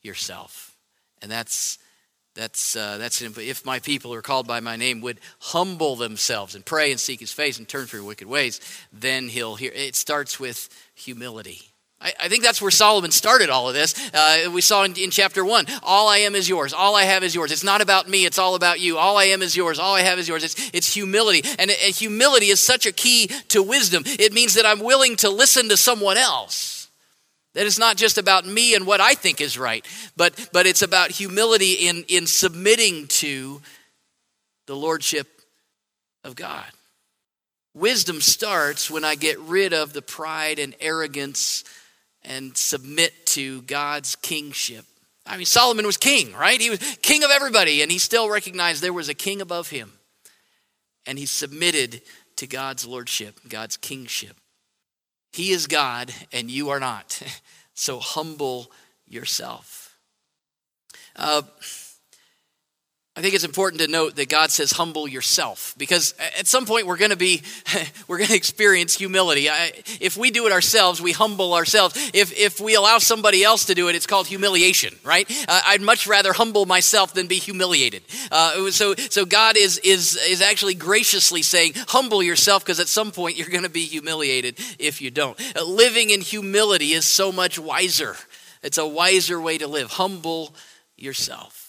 yourself. 0.01 0.75
And 1.21 1.29
that's 1.29 1.77
That's, 2.35 2.75
uh, 2.75 2.97
that's 2.97 3.21
if 3.21 3.65
my 3.65 3.79
people 3.79 4.11
who 4.11 4.17
are 4.17 4.21
called 4.21 4.45
by 4.45 4.59
my 4.59 4.75
name 4.75 4.99
would 5.01 5.21
humble 5.39 5.95
themselves 5.95 6.53
and 6.53 6.65
pray 6.65 6.91
and 6.91 6.99
seek 6.99 7.21
his 7.21 7.31
face 7.31 7.57
and 7.57 7.67
turn 7.67 7.87
from 7.87 7.99
your 7.99 8.07
wicked 8.07 8.27
ways, 8.27 8.59
then 8.91 9.29
he'll 9.29 9.55
hear. 9.55 9.71
It 9.73 9.95
starts 9.95 10.37
with 10.37 10.67
humility. 10.93 11.61
I, 12.01 12.13
I 12.19 12.27
think 12.27 12.43
that's 12.43 12.61
where 12.61 12.71
Solomon 12.71 13.11
started 13.11 13.49
all 13.49 13.69
of 13.69 13.73
this. 13.73 13.95
Uh, 14.13 14.51
we 14.51 14.59
saw 14.59 14.83
in, 14.83 14.95
in 14.95 15.11
chapter 15.11 15.45
one 15.45 15.65
all 15.81 16.09
I 16.09 16.17
am 16.17 16.35
is 16.35 16.49
yours, 16.49 16.73
all 16.73 16.93
I 16.95 17.03
have 17.03 17.23
is 17.23 17.33
yours. 17.33 17.53
It's 17.53 17.63
not 17.63 17.81
about 17.81 18.09
me, 18.09 18.25
it's 18.25 18.37
all 18.37 18.55
about 18.55 18.81
you. 18.81 18.97
All 18.97 19.17
I 19.17 19.25
am 19.25 19.41
is 19.41 19.55
yours, 19.55 19.79
all 19.79 19.95
I 19.95 20.01
have 20.01 20.19
is 20.19 20.27
yours. 20.27 20.43
It's, 20.43 20.71
it's 20.73 20.93
humility. 20.93 21.41
And, 21.57 21.71
and 21.71 21.95
humility 21.95 22.47
is 22.47 22.59
such 22.59 22.85
a 22.85 22.91
key 22.91 23.27
to 23.47 23.63
wisdom. 23.63 24.03
It 24.05 24.33
means 24.33 24.55
that 24.55 24.65
I'm 24.65 24.79
willing 24.79 25.15
to 25.17 25.29
listen 25.29 25.69
to 25.69 25.77
someone 25.77 26.17
else. 26.17 26.84
That 27.55 27.65
it's 27.65 27.79
not 27.79 27.95
just 27.95 28.17
about 28.17 28.45
me 28.45 28.75
and 28.75 28.85
what 28.85 28.99
I 29.01 29.13
think 29.13 29.39
is 29.39 29.57
right, 29.57 29.85
but, 30.17 30.49
but 30.51 30.67
it's 30.67 30.81
about 30.81 31.09
humility 31.09 31.87
in, 31.87 32.03
in 32.09 32.27
submitting 32.27 33.07
to 33.07 33.61
the 34.67 34.75
lordship 34.75 35.27
of 36.25 36.35
God. 36.35 36.65
Wisdom 37.73 38.19
starts 38.19 38.91
when 38.91 39.05
I 39.05 39.15
get 39.15 39.39
rid 39.39 39.73
of 39.73 39.93
the 39.93 40.01
pride 40.01 40.59
and 40.59 40.75
arrogance 40.81 41.63
and 42.23 42.57
submit 42.57 43.25
to 43.27 43.61
God's 43.63 44.17
kingship. 44.17 44.85
I 45.25 45.37
mean, 45.37 45.45
Solomon 45.45 45.85
was 45.85 45.97
king, 45.97 46.33
right? 46.33 46.59
He 46.59 46.69
was 46.69 46.79
king 47.01 47.23
of 47.23 47.31
everybody, 47.31 47.81
and 47.81 47.91
he 47.91 47.99
still 47.99 48.29
recognized 48.29 48.83
there 48.83 48.93
was 48.93 49.09
a 49.09 49.13
king 49.13 49.41
above 49.41 49.69
him. 49.69 49.93
And 51.07 51.17
he 51.17 51.25
submitted 51.25 52.01
to 52.35 52.47
God's 52.47 52.85
lordship, 52.85 53.39
God's 53.47 53.77
kingship. 53.77 54.35
He 55.35 55.51
is 55.51 55.67
God 55.67 56.13
and 56.31 56.49
you 56.49 56.69
are 56.69 56.79
not. 56.79 57.21
So 57.77 57.99
humble 57.99 58.71
yourself. 59.05 59.97
Uh, 61.13 61.41
I 63.17 63.21
think 63.21 63.33
it's 63.33 63.45
important 63.45 63.81
to 63.81 63.87
note 63.87 64.17
that 64.17 64.27
God 64.27 64.51
says 64.51 64.73
humble 64.73 65.07
yourself 65.07 65.73
because 65.77 66.13
at 66.37 66.47
some 66.47 66.65
point 66.65 66.85
we're 66.85 66.97
going 66.97 67.11
to 67.11 67.17
be 67.17 67.43
we're 68.09 68.17
going 68.17 68.27
to 68.27 68.35
experience 68.35 68.93
humility. 68.93 69.49
I, 69.49 69.71
if 70.01 70.17
we 70.17 70.31
do 70.31 70.47
it 70.47 70.51
ourselves, 70.51 71.01
we 71.01 71.13
humble 71.13 71.53
ourselves. 71.53 71.95
If 72.13 72.37
if 72.37 72.59
we 72.59 72.75
allow 72.75 72.97
somebody 72.97 73.41
else 73.41 73.65
to 73.65 73.75
do 73.75 73.87
it, 73.87 73.95
it's 73.95 74.05
called 74.05 74.27
humiliation, 74.27 74.93
right? 75.05 75.29
Uh, 75.47 75.61
I'd 75.65 75.81
much 75.81 76.07
rather 76.07 76.33
humble 76.33 76.65
myself 76.65 77.13
than 77.13 77.27
be 77.27 77.35
humiliated. 77.35 78.03
Uh, 78.31 78.69
so 78.71 78.95
so 78.95 79.25
God 79.25 79.55
is 79.55 79.77
is 79.77 80.17
is 80.17 80.41
actually 80.41 80.73
graciously 80.73 81.41
saying 81.41 81.71
humble 81.87 82.21
yourself 82.21 82.65
because 82.65 82.81
at 82.81 82.89
some 82.89 83.13
point 83.13 83.37
you're 83.37 83.47
going 83.47 83.63
to 83.63 83.69
be 83.69 83.85
humiliated 83.85 84.59
if 84.77 85.01
you 85.01 85.09
don't. 85.09 85.39
Uh, 85.55 85.63
living 85.63 86.09
in 86.09 86.19
humility 86.19 86.91
is 86.91 87.05
so 87.05 87.31
much 87.31 87.57
wiser. 87.57 88.17
It's 88.61 88.77
a 88.77 88.85
wiser 88.85 89.39
way 89.39 89.57
to 89.57 89.67
live. 89.67 89.91
Humble 89.91 90.53
yourself. 90.97 91.64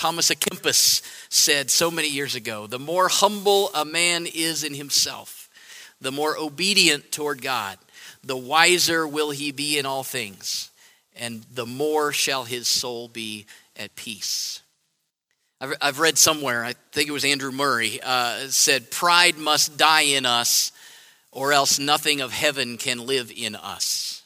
Thomas 0.00 0.30
à 0.30 0.34
Kempis 0.34 1.02
said 1.28 1.70
so 1.70 1.90
many 1.90 2.08
years 2.08 2.34
ago 2.34 2.66
the 2.66 2.78
more 2.78 3.08
humble 3.08 3.70
a 3.74 3.84
man 3.84 4.24
is 4.24 4.64
in 4.64 4.72
himself, 4.72 5.50
the 6.00 6.10
more 6.10 6.38
obedient 6.38 7.12
toward 7.12 7.42
God, 7.42 7.76
the 8.24 8.34
wiser 8.34 9.06
will 9.06 9.30
he 9.30 9.52
be 9.52 9.78
in 9.78 9.84
all 9.84 10.02
things, 10.02 10.70
and 11.14 11.44
the 11.52 11.66
more 11.66 12.14
shall 12.14 12.44
his 12.44 12.66
soul 12.66 13.08
be 13.08 13.44
at 13.76 13.94
peace. 13.94 14.62
I've, 15.60 15.74
I've 15.82 15.98
read 15.98 16.16
somewhere, 16.16 16.64
I 16.64 16.76
think 16.92 17.10
it 17.10 17.12
was 17.12 17.26
Andrew 17.26 17.52
Murray, 17.52 18.00
uh, 18.02 18.48
said, 18.48 18.90
Pride 18.90 19.36
must 19.36 19.76
die 19.76 20.14
in 20.16 20.24
us, 20.24 20.72
or 21.30 21.52
else 21.52 21.78
nothing 21.78 22.22
of 22.22 22.32
heaven 22.32 22.78
can 22.78 23.04
live 23.04 23.30
in 23.36 23.54
us. 23.54 24.22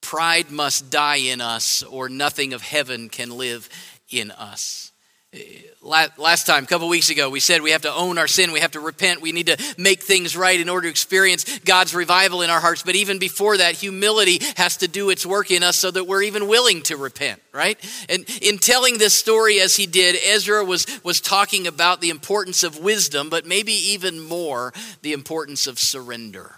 Pride 0.00 0.50
must 0.50 0.90
die 0.90 1.16
in 1.16 1.40
us, 1.40 1.84
or 1.84 2.08
nothing 2.08 2.52
of 2.52 2.60
heaven 2.60 3.08
can 3.08 3.30
live 3.30 3.68
in 4.12 4.30
us. 4.30 4.92
Eh, 5.32 5.62
last 5.82 6.46
time, 6.46 6.64
a 6.64 6.66
couple 6.66 6.88
weeks 6.88 7.08
ago, 7.08 7.30
we 7.30 7.40
said 7.40 7.62
we 7.62 7.70
have 7.70 7.82
to 7.82 7.94
own 7.94 8.18
our 8.18 8.28
sin. 8.28 8.52
We 8.52 8.60
have 8.60 8.72
to 8.72 8.80
repent. 8.80 9.22
We 9.22 9.32
need 9.32 9.46
to 9.46 9.74
make 9.78 10.02
things 10.02 10.36
right 10.36 10.60
in 10.60 10.68
order 10.68 10.86
to 10.86 10.90
experience 10.90 11.58
God's 11.60 11.94
revival 11.94 12.42
in 12.42 12.50
our 12.50 12.60
hearts. 12.60 12.82
But 12.82 12.96
even 12.96 13.18
before 13.18 13.56
that, 13.56 13.74
humility 13.74 14.40
has 14.56 14.76
to 14.78 14.88
do 14.88 15.08
its 15.08 15.24
work 15.24 15.50
in 15.50 15.62
us 15.62 15.76
so 15.76 15.90
that 15.90 16.06
we're 16.06 16.22
even 16.22 16.48
willing 16.48 16.82
to 16.82 16.96
repent, 16.96 17.40
right? 17.52 17.78
And 18.10 18.28
in 18.42 18.58
telling 18.58 18.98
this 18.98 19.14
story 19.14 19.60
as 19.60 19.74
he 19.74 19.86
did, 19.86 20.16
Ezra 20.22 20.64
was, 20.64 20.86
was 21.02 21.20
talking 21.20 21.66
about 21.66 22.02
the 22.02 22.10
importance 22.10 22.62
of 22.62 22.78
wisdom, 22.78 23.30
but 23.30 23.46
maybe 23.46 23.72
even 23.72 24.20
more 24.20 24.74
the 25.00 25.14
importance 25.14 25.66
of 25.66 25.78
surrender. 25.78 26.56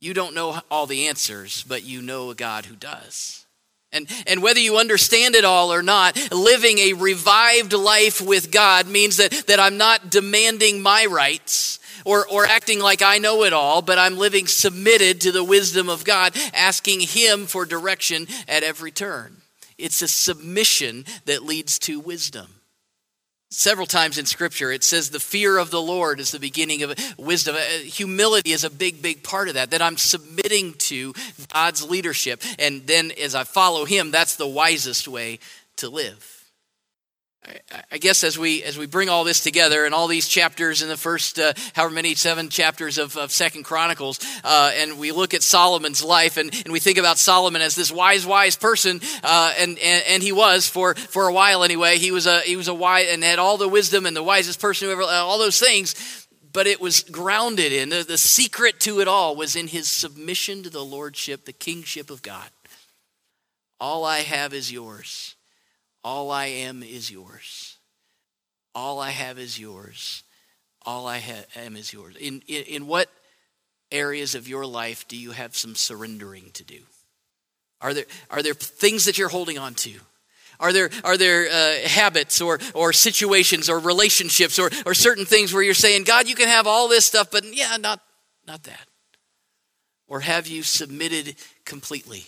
You 0.00 0.12
don't 0.14 0.34
know 0.34 0.60
all 0.70 0.86
the 0.86 1.06
answers, 1.06 1.62
but 1.62 1.84
you 1.84 2.02
know 2.02 2.30
a 2.30 2.34
God 2.34 2.66
who 2.66 2.76
does. 2.76 3.41
And, 3.92 4.08
and 4.26 4.42
whether 4.42 4.60
you 4.60 4.78
understand 4.78 5.34
it 5.34 5.44
all 5.44 5.72
or 5.72 5.82
not, 5.82 6.16
living 6.32 6.78
a 6.78 6.94
revived 6.94 7.72
life 7.72 8.20
with 8.20 8.50
God 8.50 8.86
means 8.86 9.18
that, 9.18 9.46
that 9.48 9.60
I'm 9.60 9.76
not 9.76 10.10
demanding 10.10 10.80
my 10.80 11.06
rights 11.06 11.78
or, 12.04 12.26
or 12.26 12.46
acting 12.46 12.80
like 12.80 13.02
I 13.02 13.18
know 13.18 13.44
it 13.44 13.52
all, 13.52 13.82
but 13.82 13.98
I'm 13.98 14.16
living 14.16 14.46
submitted 14.46 15.20
to 15.22 15.32
the 15.32 15.44
wisdom 15.44 15.88
of 15.88 16.04
God, 16.04 16.34
asking 16.54 17.00
Him 17.00 17.46
for 17.46 17.66
direction 17.66 18.26
at 18.48 18.62
every 18.62 18.90
turn. 18.90 19.36
It's 19.78 20.02
a 20.02 20.08
submission 20.08 21.04
that 21.26 21.44
leads 21.44 21.78
to 21.80 22.00
wisdom. 22.00 22.46
Several 23.54 23.86
times 23.86 24.16
in 24.16 24.24
Scripture, 24.24 24.72
it 24.72 24.82
says 24.82 25.10
the 25.10 25.20
fear 25.20 25.58
of 25.58 25.70
the 25.70 25.80
Lord 25.80 26.20
is 26.20 26.30
the 26.30 26.38
beginning 26.38 26.82
of 26.84 26.94
wisdom. 27.18 27.54
Uh, 27.54 27.60
humility 27.84 28.52
is 28.52 28.64
a 28.64 28.70
big, 28.70 29.02
big 29.02 29.22
part 29.22 29.48
of 29.48 29.54
that, 29.54 29.72
that 29.72 29.82
I'm 29.82 29.98
submitting 29.98 30.72
to 30.74 31.12
God's 31.52 31.86
leadership. 31.86 32.42
And 32.58 32.86
then 32.86 33.12
as 33.20 33.34
I 33.34 33.44
follow 33.44 33.84
Him, 33.84 34.10
that's 34.10 34.36
the 34.36 34.48
wisest 34.48 35.06
way 35.06 35.38
to 35.76 35.90
live. 35.90 36.41
I 37.90 37.98
guess 37.98 38.22
as 38.22 38.38
we 38.38 38.62
as 38.62 38.78
we 38.78 38.86
bring 38.86 39.08
all 39.08 39.24
this 39.24 39.40
together 39.40 39.84
and 39.84 39.92
all 39.92 40.06
these 40.06 40.28
chapters 40.28 40.80
in 40.80 40.88
the 40.88 40.96
first 40.96 41.40
uh, 41.40 41.52
however 41.74 41.92
many 41.92 42.14
seven 42.14 42.48
chapters 42.48 42.98
of, 42.98 43.16
of 43.16 43.32
Second 43.32 43.64
Chronicles, 43.64 44.20
uh, 44.44 44.70
and 44.76 44.96
we 44.96 45.10
look 45.10 45.34
at 45.34 45.42
Solomon's 45.42 46.04
life 46.04 46.36
and, 46.36 46.54
and 46.54 46.72
we 46.72 46.78
think 46.78 46.98
about 46.98 47.18
Solomon 47.18 47.60
as 47.60 47.74
this 47.74 47.90
wise 47.90 48.24
wise 48.24 48.54
person, 48.54 49.00
uh, 49.24 49.52
and, 49.58 49.76
and 49.80 50.04
and 50.06 50.22
he 50.22 50.30
was 50.30 50.68
for 50.68 50.94
for 50.94 51.26
a 51.26 51.32
while 51.32 51.64
anyway. 51.64 51.98
He 51.98 52.12
was 52.12 52.26
a 52.26 52.40
he 52.40 52.54
was 52.54 52.68
a 52.68 52.74
wise 52.74 53.08
and 53.10 53.24
had 53.24 53.40
all 53.40 53.56
the 53.56 53.68
wisdom 53.68 54.06
and 54.06 54.16
the 54.16 54.22
wisest 54.22 54.60
person 54.60 54.86
who 54.86 54.92
ever 54.92 55.02
all 55.02 55.38
those 55.38 55.58
things. 55.58 56.28
But 56.52 56.66
it 56.66 56.80
was 56.82 57.00
grounded 57.00 57.72
in 57.72 57.88
the, 57.88 58.04
the 58.04 58.18
secret 58.18 58.78
to 58.80 59.00
it 59.00 59.08
all 59.08 59.34
was 59.34 59.56
in 59.56 59.68
his 59.68 59.88
submission 59.88 60.62
to 60.62 60.70
the 60.70 60.84
lordship, 60.84 61.46
the 61.46 61.52
kingship 61.52 62.10
of 62.10 62.20
God. 62.22 62.50
All 63.80 64.04
I 64.04 64.18
have 64.18 64.52
is 64.52 64.70
yours. 64.70 65.34
All 66.04 66.30
I 66.30 66.46
am 66.46 66.82
is 66.82 67.10
yours. 67.10 67.76
All 68.74 69.00
I 69.00 69.10
have 69.10 69.38
is 69.38 69.58
yours. 69.58 70.24
All 70.84 71.06
I 71.06 71.18
ha- 71.18 71.44
am 71.56 71.76
is 71.76 71.92
yours. 71.92 72.16
In, 72.16 72.42
in, 72.48 72.64
in 72.64 72.86
what 72.86 73.08
areas 73.90 74.34
of 74.34 74.48
your 74.48 74.66
life 74.66 75.06
do 75.06 75.16
you 75.16 75.30
have 75.32 75.56
some 75.56 75.74
surrendering 75.74 76.50
to 76.54 76.64
do? 76.64 76.80
Are 77.80 77.94
there, 77.94 78.06
are 78.30 78.42
there 78.42 78.54
things 78.54 79.04
that 79.04 79.18
you're 79.18 79.28
holding 79.28 79.58
on 79.58 79.74
to? 79.74 79.92
Are 80.58 80.72
there, 80.72 80.90
are 81.02 81.16
there 81.16 81.48
uh, 81.50 81.88
habits 81.88 82.40
or, 82.40 82.60
or 82.74 82.92
situations 82.92 83.68
or 83.68 83.78
relationships 83.78 84.58
or, 84.58 84.70
or 84.86 84.94
certain 84.94 85.24
things 85.24 85.52
where 85.52 85.62
you're 85.62 85.74
saying, 85.74 86.04
God, 86.04 86.28
you 86.28 86.36
can 86.36 86.48
have 86.48 86.66
all 86.66 86.88
this 86.88 87.04
stuff, 87.04 87.30
but 87.30 87.44
yeah, 87.52 87.76
not, 87.78 88.00
not 88.46 88.62
that? 88.64 88.86
Or 90.06 90.20
have 90.20 90.46
you 90.46 90.62
submitted 90.62 91.36
completely? 91.64 92.24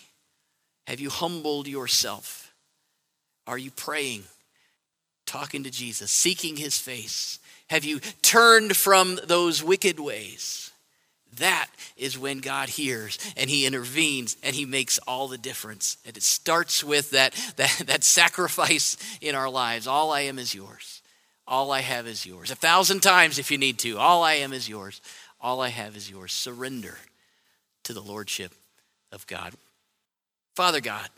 Have 0.87 1.01
you 1.01 1.11
humbled 1.11 1.69
yourself? 1.69 2.44
Are 3.47 3.59
you 3.59 3.71
praying, 3.71 4.25
talking 5.27 5.65
to 5.65 5.71
Jesus, 5.71 6.11
seeking 6.11 6.57
his 6.57 6.79
face? 6.79 7.39
Have 7.69 7.85
you 7.85 8.01
turned 8.23 8.77
from 8.77 9.19
those 9.25 9.63
wicked 9.63 9.99
ways? 9.99 10.71
That 11.39 11.69
is 11.97 12.19
when 12.19 12.39
God 12.39 12.69
hears 12.69 13.19
and 13.37 13.51
he 13.51 13.67
intervenes 13.67 14.37
and 14.43 14.55
he 14.55 14.67
makes 14.67 14.99
all 14.99 15.27
the 15.29 15.39
difference. 15.39 15.97
And 16.07 16.17
it 16.17 16.23
starts 16.23 16.85
with 16.85 17.11
that, 17.11 17.35
that, 17.57 17.83
that 17.87 18.05
sacrifice 18.05 18.97
in 19.21 19.35
our 19.35 19.51
lives. 19.51 19.87
All 19.87 20.13
I 20.13 20.23
am 20.23 20.39
is 20.39 20.55
yours. 20.55 21.03
All 21.47 21.73
I 21.73 21.81
have 21.81 22.07
is 22.07 22.25
yours. 22.25 22.51
A 22.51 22.57
thousand 22.57 23.01
times 23.01 23.39
if 23.39 23.51
you 23.51 23.59
need 23.59 23.79
to. 23.81 23.99
All 23.99 24.23
I 24.23 24.35
am 24.35 24.53
is 24.53 24.69
yours. 24.69 25.01
All 25.41 25.61
I 25.61 25.69
have 25.69 25.97
is 25.97 26.11
yours. 26.11 26.33
Surrender 26.33 26.97
to 27.83 27.93
the 27.93 28.01
Lordship 28.01 28.53
of 29.13 29.27
God. 29.27 29.53
Father 30.55 30.81
God, 30.81 31.09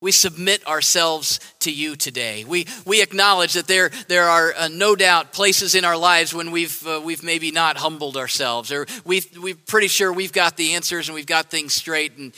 we 0.00 0.12
submit 0.12 0.66
ourselves 0.66 1.40
to 1.60 1.72
you 1.72 1.96
today. 1.96 2.44
We, 2.44 2.66
we 2.84 3.02
acknowledge 3.02 3.54
that 3.54 3.66
there, 3.66 3.90
there 4.08 4.24
are 4.24 4.52
uh, 4.54 4.68
no 4.68 4.94
doubt 4.94 5.32
places 5.32 5.74
in 5.74 5.84
our 5.84 5.96
lives 5.96 6.34
when 6.34 6.50
we've, 6.50 6.86
uh, 6.86 7.00
we've 7.02 7.22
maybe 7.22 7.50
not 7.50 7.78
humbled 7.78 8.16
ourselves, 8.16 8.70
or 8.70 8.86
we've, 9.04 9.26
we're 9.38 9.54
pretty 9.54 9.88
sure 9.88 10.12
we've 10.12 10.32
got 10.32 10.56
the 10.56 10.74
answers 10.74 11.08
and 11.08 11.14
we've 11.14 11.26
got 11.26 11.46
things 11.46 11.72
straight, 11.72 12.16
and, 12.18 12.34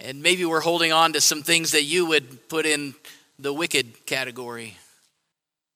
and 0.00 0.22
maybe 0.22 0.44
we're 0.44 0.60
holding 0.60 0.92
on 0.92 1.12
to 1.12 1.20
some 1.20 1.42
things 1.42 1.72
that 1.72 1.84
you 1.84 2.06
would 2.06 2.48
put 2.48 2.64
in 2.64 2.94
the 3.38 3.52
wicked 3.52 4.06
category. 4.06 4.78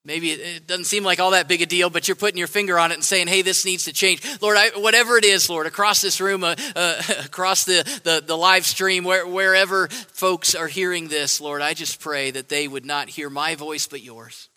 Maybe 0.09 0.31
it 0.31 0.67
doesn't 0.67 0.87
seem 0.87 1.05
like 1.05 1.21
all 1.21 1.33
that 1.33 1.49
big 1.49 1.61
a 1.61 1.67
deal, 1.67 1.91
but 1.91 2.09
you're 2.09 2.15
putting 2.17 2.39
your 2.39 2.47
finger 2.47 2.79
on 2.79 2.93
it 2.93 2.95
and 2.95 3.05
saying, 3.05 3.29
hey, 3.29 3.43
this 3.43 3.67
needs 3.67 3.85
to 3.85 3.93
change. 3.93 4.23
Lord, 4.41 4.57
I, 4.57 4.71
whatever 4.71 5.19
it 5.19 5.25
is, 5.27 5.51
Lord, 5.51 5.67
across 5.67 6.01
this 6.01 6.19
room, 6.19 6.45
uh, 6.45 6.57
uh, 6.75 7.03
across 7.27 7.67
the, 7.67 7.83
the, 8.05 8.23
the, 8.27 8.35
live 8.35 8.65
stream, 8.65 9.05
where, 9.05 9.27
wherever 9.27 9.89
folks 9.89 10.55
are 10.55 10.67
hearing 10.67 11.09
this, 11.09 11.43
Lord, 11.43 11.61
I 11.61 11.75
just 11.75 12.01
pray 12.01 12.31
that 12.31 12.49
they 12.49 12.67
would 12.67 12.87
not 12.87 13.11
hear 13.11 13.29
my 13.29 13.55
voice 13.55 13.87
but 13.87 14.03
yours. 14.03 14.49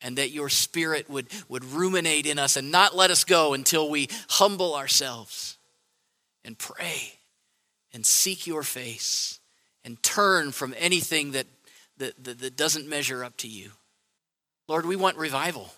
And 0.00 0.16
that 0.16 0.30
your 0.30 0.48
spirit 0.48 1.10
would, 1.10 1.26
would 1.50 1.66
ruminate 1.66 2.24
in 2.24 2.38
us 2.38 2.56
and 2.56 2.72
not 2.72 2.96
let 2.96 3.10
us 3.10 3.24
go 3.24 3.52
until 3.52 3.90
we 3.90 4.08
humble 4.30 4.74
ourselves 4.74 5.58
and 6.46 6.56
pray 6.56 7.12
and 7.92 8.06
seek 8.06 8.46
your 8.46 8.62
face 8.62 9.38
and 9.84 10.02
turn 10.02 10.50
from 10.50 10.74
anything 10.78 11.32
that, 11.32 11.46
that, 11.98 12.24
that, 12.24 12.38
that 12.38 12.56
doesn't 12.56 12.88
measure 12.88 13.22
up 13.22 13.36
to 13.36 13.48
you. 13.48 13.72
Lord, 14.68 14.86
we 14.86 14.96
want 14.96 15.16
revival. 15.16 15.70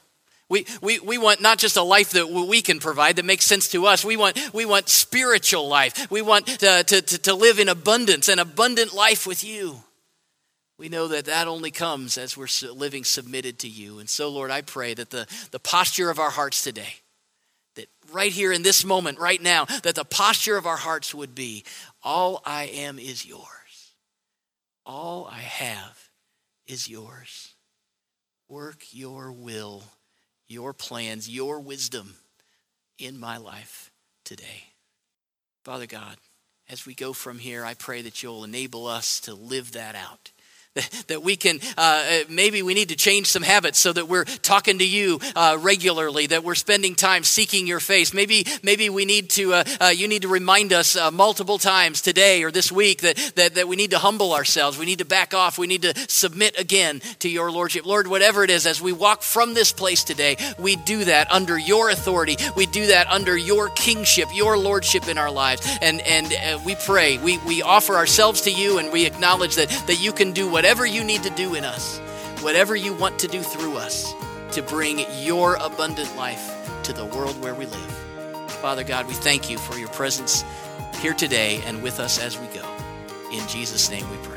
We, 0.49 0.67
we, 0.83 1.01
we 1.01 1.17
want 1.17 1.41
not 1.41 1.59
just 1.59 1.77
a 1.77 1.83
life 1.83 2.11
that 2.11 2.29
we 2.29 2.61
can 2.61 2.79
provide 2.79 3.17
that 3.17 3.25
makes 3.25 3.47
sense 3.47 3.69
to 3.69 3.87
us. 3.87 4.05
We 4.05 4.17
want, 4.17 4.39
we 4.53 4.67
want 4.67 4.89
spiritual 4.89 5.67
life. 5.69 6.11
We 6.11 6.21
want 6.21 6.63
uh, 6.63 6.83
to, 6.83 7.03
to, 7.03 7.19
to 7.19 7.35
live 7.35 7.59
in 7.59 7.69
abundance, 7.69 8.29
an 8.29 8.39
abundant 8.39 8.93
life 8.93 9.27
with 9.27 9.43
you. 9.43 9.83
We 10.77 10.89
know 10.89 11.09
that 11.09 11.27
that 11.27 11.49
only 11.49 11.71
comes 11.71 12.19
as 12.19 12.37
we're 12.37 12.49
living 12.75 13.05
submitted 13.05 13.61
to 13.61 13.69
you. 13.69 14.01
And 14.01 14.09
so, 14.09 14.29
Lord, 14.29 14.51
I 14.51 14.61
pray 14.61 14.93
that 14.95 15.11
the, 15.11 15.27
the 15.51 15.61
posture 15.61 16.11
of 16.11 16.19
our 16.19 16.31
hearts 16.31 16.63
today, 16.63 16.95
that 17.77 17.89
right 18.13 18.33
here 18.33 18.53
in 18.53 18.63
this 18.63 18.85
moment, 18.85 19.19
right 19.19 19.41
now, 19.41 19.65
that 19.65 19.95
the 19.95 20.05
posture 20.05 20.57
of 20.57 20.67
our 20.67 20.77
hearts 20.77 21.15
would 21.15 21.35
be 21.35 21.65
all 22.03 22.43
I 22.45 22.65
am 22.65 22.99
is 22.99 23.25
yours. 23.25 23.45
All 24.85 25.27
I 25.27 25.41
have 25.41 26.11
is 26.67 26.89
yours. 26.89 27.54
Work 28.49 28.85
your 28.93 29.33
will, 29.33 29.85
your 30.49 30.73
plans, 30.73 31.29
your 31.29 31.61
wisdom 31.61 32.17
in 32.99 33.19
my 33.19 33.37
life 33.37 33.91
today. 34.25 34.73
Father 35.65 35.87
God, 35.87 36.17
as 36.69 36.87
we 36.87 36.95
go 36.95 37.13
from 37.13 37.39
here, 37.39 37.65
I 37.65 37.75
pray 37.75 38.03
that 38.03 38.23
you'll 38.23 38.45
enable 38.45 38.87
us 38.87 39.21
to 39.21 39.35
live 39.35 39.73
that 39.73 39.95
out 39.95 40.31
that 41.07 41.23
we 41.23 41.37
can 41.37 41.61
uh, 41.77 42.23
maybe 42.29 42.61
we 42.63 42.75
need 42.75 42.89
to 42.89 42.97
change 42.97 43.29
some 43.29 43.45
habits 43.45 43.79
so 43.79 43.93
that 43.93 44.09
we're 44.09 44.25
talking 44.25 44.79
to 44.79 44.87
you 44.87 45.21
uh, 45.37 45.57
regularly 45.61 46.27
that 46.27 46.43
we're 46.43 46.57
spending 46.57 46.97
time 46.97 47.23
seeking 47.23 47.67
your 47.67 47.79
face. 47.79 48.13
Maybe 48.13 48.45
maybe 48.63 48.91
we 48.91 49.05
need 49.05 49.31
to 49.31 49.55
uh, 49.55 49.65
uh 49.81 49.87
you 49.87 50.09
need 50.09 50.23
to 50.23 50.29
remind 50.29 50.73
us 50.73 50.97
uh, 50.97 51.13
multiple 51.13 51.59
times 51.59 52.03
today 52.03 52.43
or 52.43 52.51
this 52.51 52.73
week 52.73 53.03
that, 53.03 53.17
that 53.37 53.55
that 53.55 53.69
we 53.69 53.77
need 53.77 53.93
to 53.93 53.99
humble 53.99 54.33
ourselves. 54.33 54.77
We 54.77 54.85
need 54.85 54.99
to 54.99 55.05
back 55.05 55.33
off. 55.33 55.59
We 55.59 55.69
need 55.69 55.83
to 55.83 55.95
submit 56.09 56.59
again 56.59 57.01
to 57.21 57.29
your 57.29 57.53
lordship. 57.53 57.87
Lord 57.87 58.09
whatever 58.09 58.43
it 58.43 58.51
is 58.51 58.67
as 58.67 58.83
we 58.83 58.91
walk 58.91 59.23
from 59.23 59.55
this 59.55 59.71
place 59.71 60.03
today 60.03 60.37
we 60.59 60.75
do 60.75 61.05
that 61.05 61.31
under 61.31 61.57
your 61.57 61.91
authority. 61.91 62.37
We 62.57 62.67
do 62.67 62.89
that 62.89 63.07
under 63.07 63.37
your 63.37 63.69
kingship 63.69 64.29
your 64.35 64.59
lordship 64.59 65.07
in 65.07 65.19
our 65.19 65.31
lives. 65.31 65.65
And 65.81 66.01
and 66.01 66.33
uh, 66.33 66.59
we 66.67 66.75
pray 66.75 67.19
we 67.19 67.39
we 67.47 67.63
offer 67.63 67.95
ourselves 67.95 68.41
to 68.43 68.51
you 68.51 68.79
and 68.79 68.93
we 68.93 69.07
acknowledge 69.07 69.55
that 69.55 69.69
that 69.87 70.03
you 70.03 70.13
can 70.13 70.33
do 70.33 70.51
what 70.51 70.64
whatever 70.65 70.87
you 70.87 71.05
need 71.05 71.23
to 71.23 71.29
do 71.29 71.55
in 71.55 71.63
us, 71.63 71.99
whatever 72.41 72.75
you 72.75 72.95
want 72.95 73.19
to 73.19 73.29
do 73.29 73.43
through 73.43 73.77
us 73.77 74.15
to 74.51 74.63
bring 74.63 75.05
your 75.21 75.57
abundant 75.57 76.17
life 76.17 76.51
to 76.83 76.95
the 76.95 77.05
world 77.05 77.39
where 77.43 77.55
we 77.55 77.67
live. 77.67 78.51
Father 78.63 78.83
God, 78.83 79.07
we 79.07 79.13
thank 79.13 79.51
you 79.51 79.59
for 79.59 79.77
your 79.77 79.91
presence 79.91 80.43
here 81.01 81.13
today 81.13 81.61
and 81.67 81.83
with 81.83 82.01
us 82.01 82.19
as 82.19 82.41
we 82.41 82.47
go. 82.47 82.67
In 83.31 83.47
Jesus' 83.47 83.91
name 83.91 84.11
we 84.11 84.17
pray. 84.27 84.35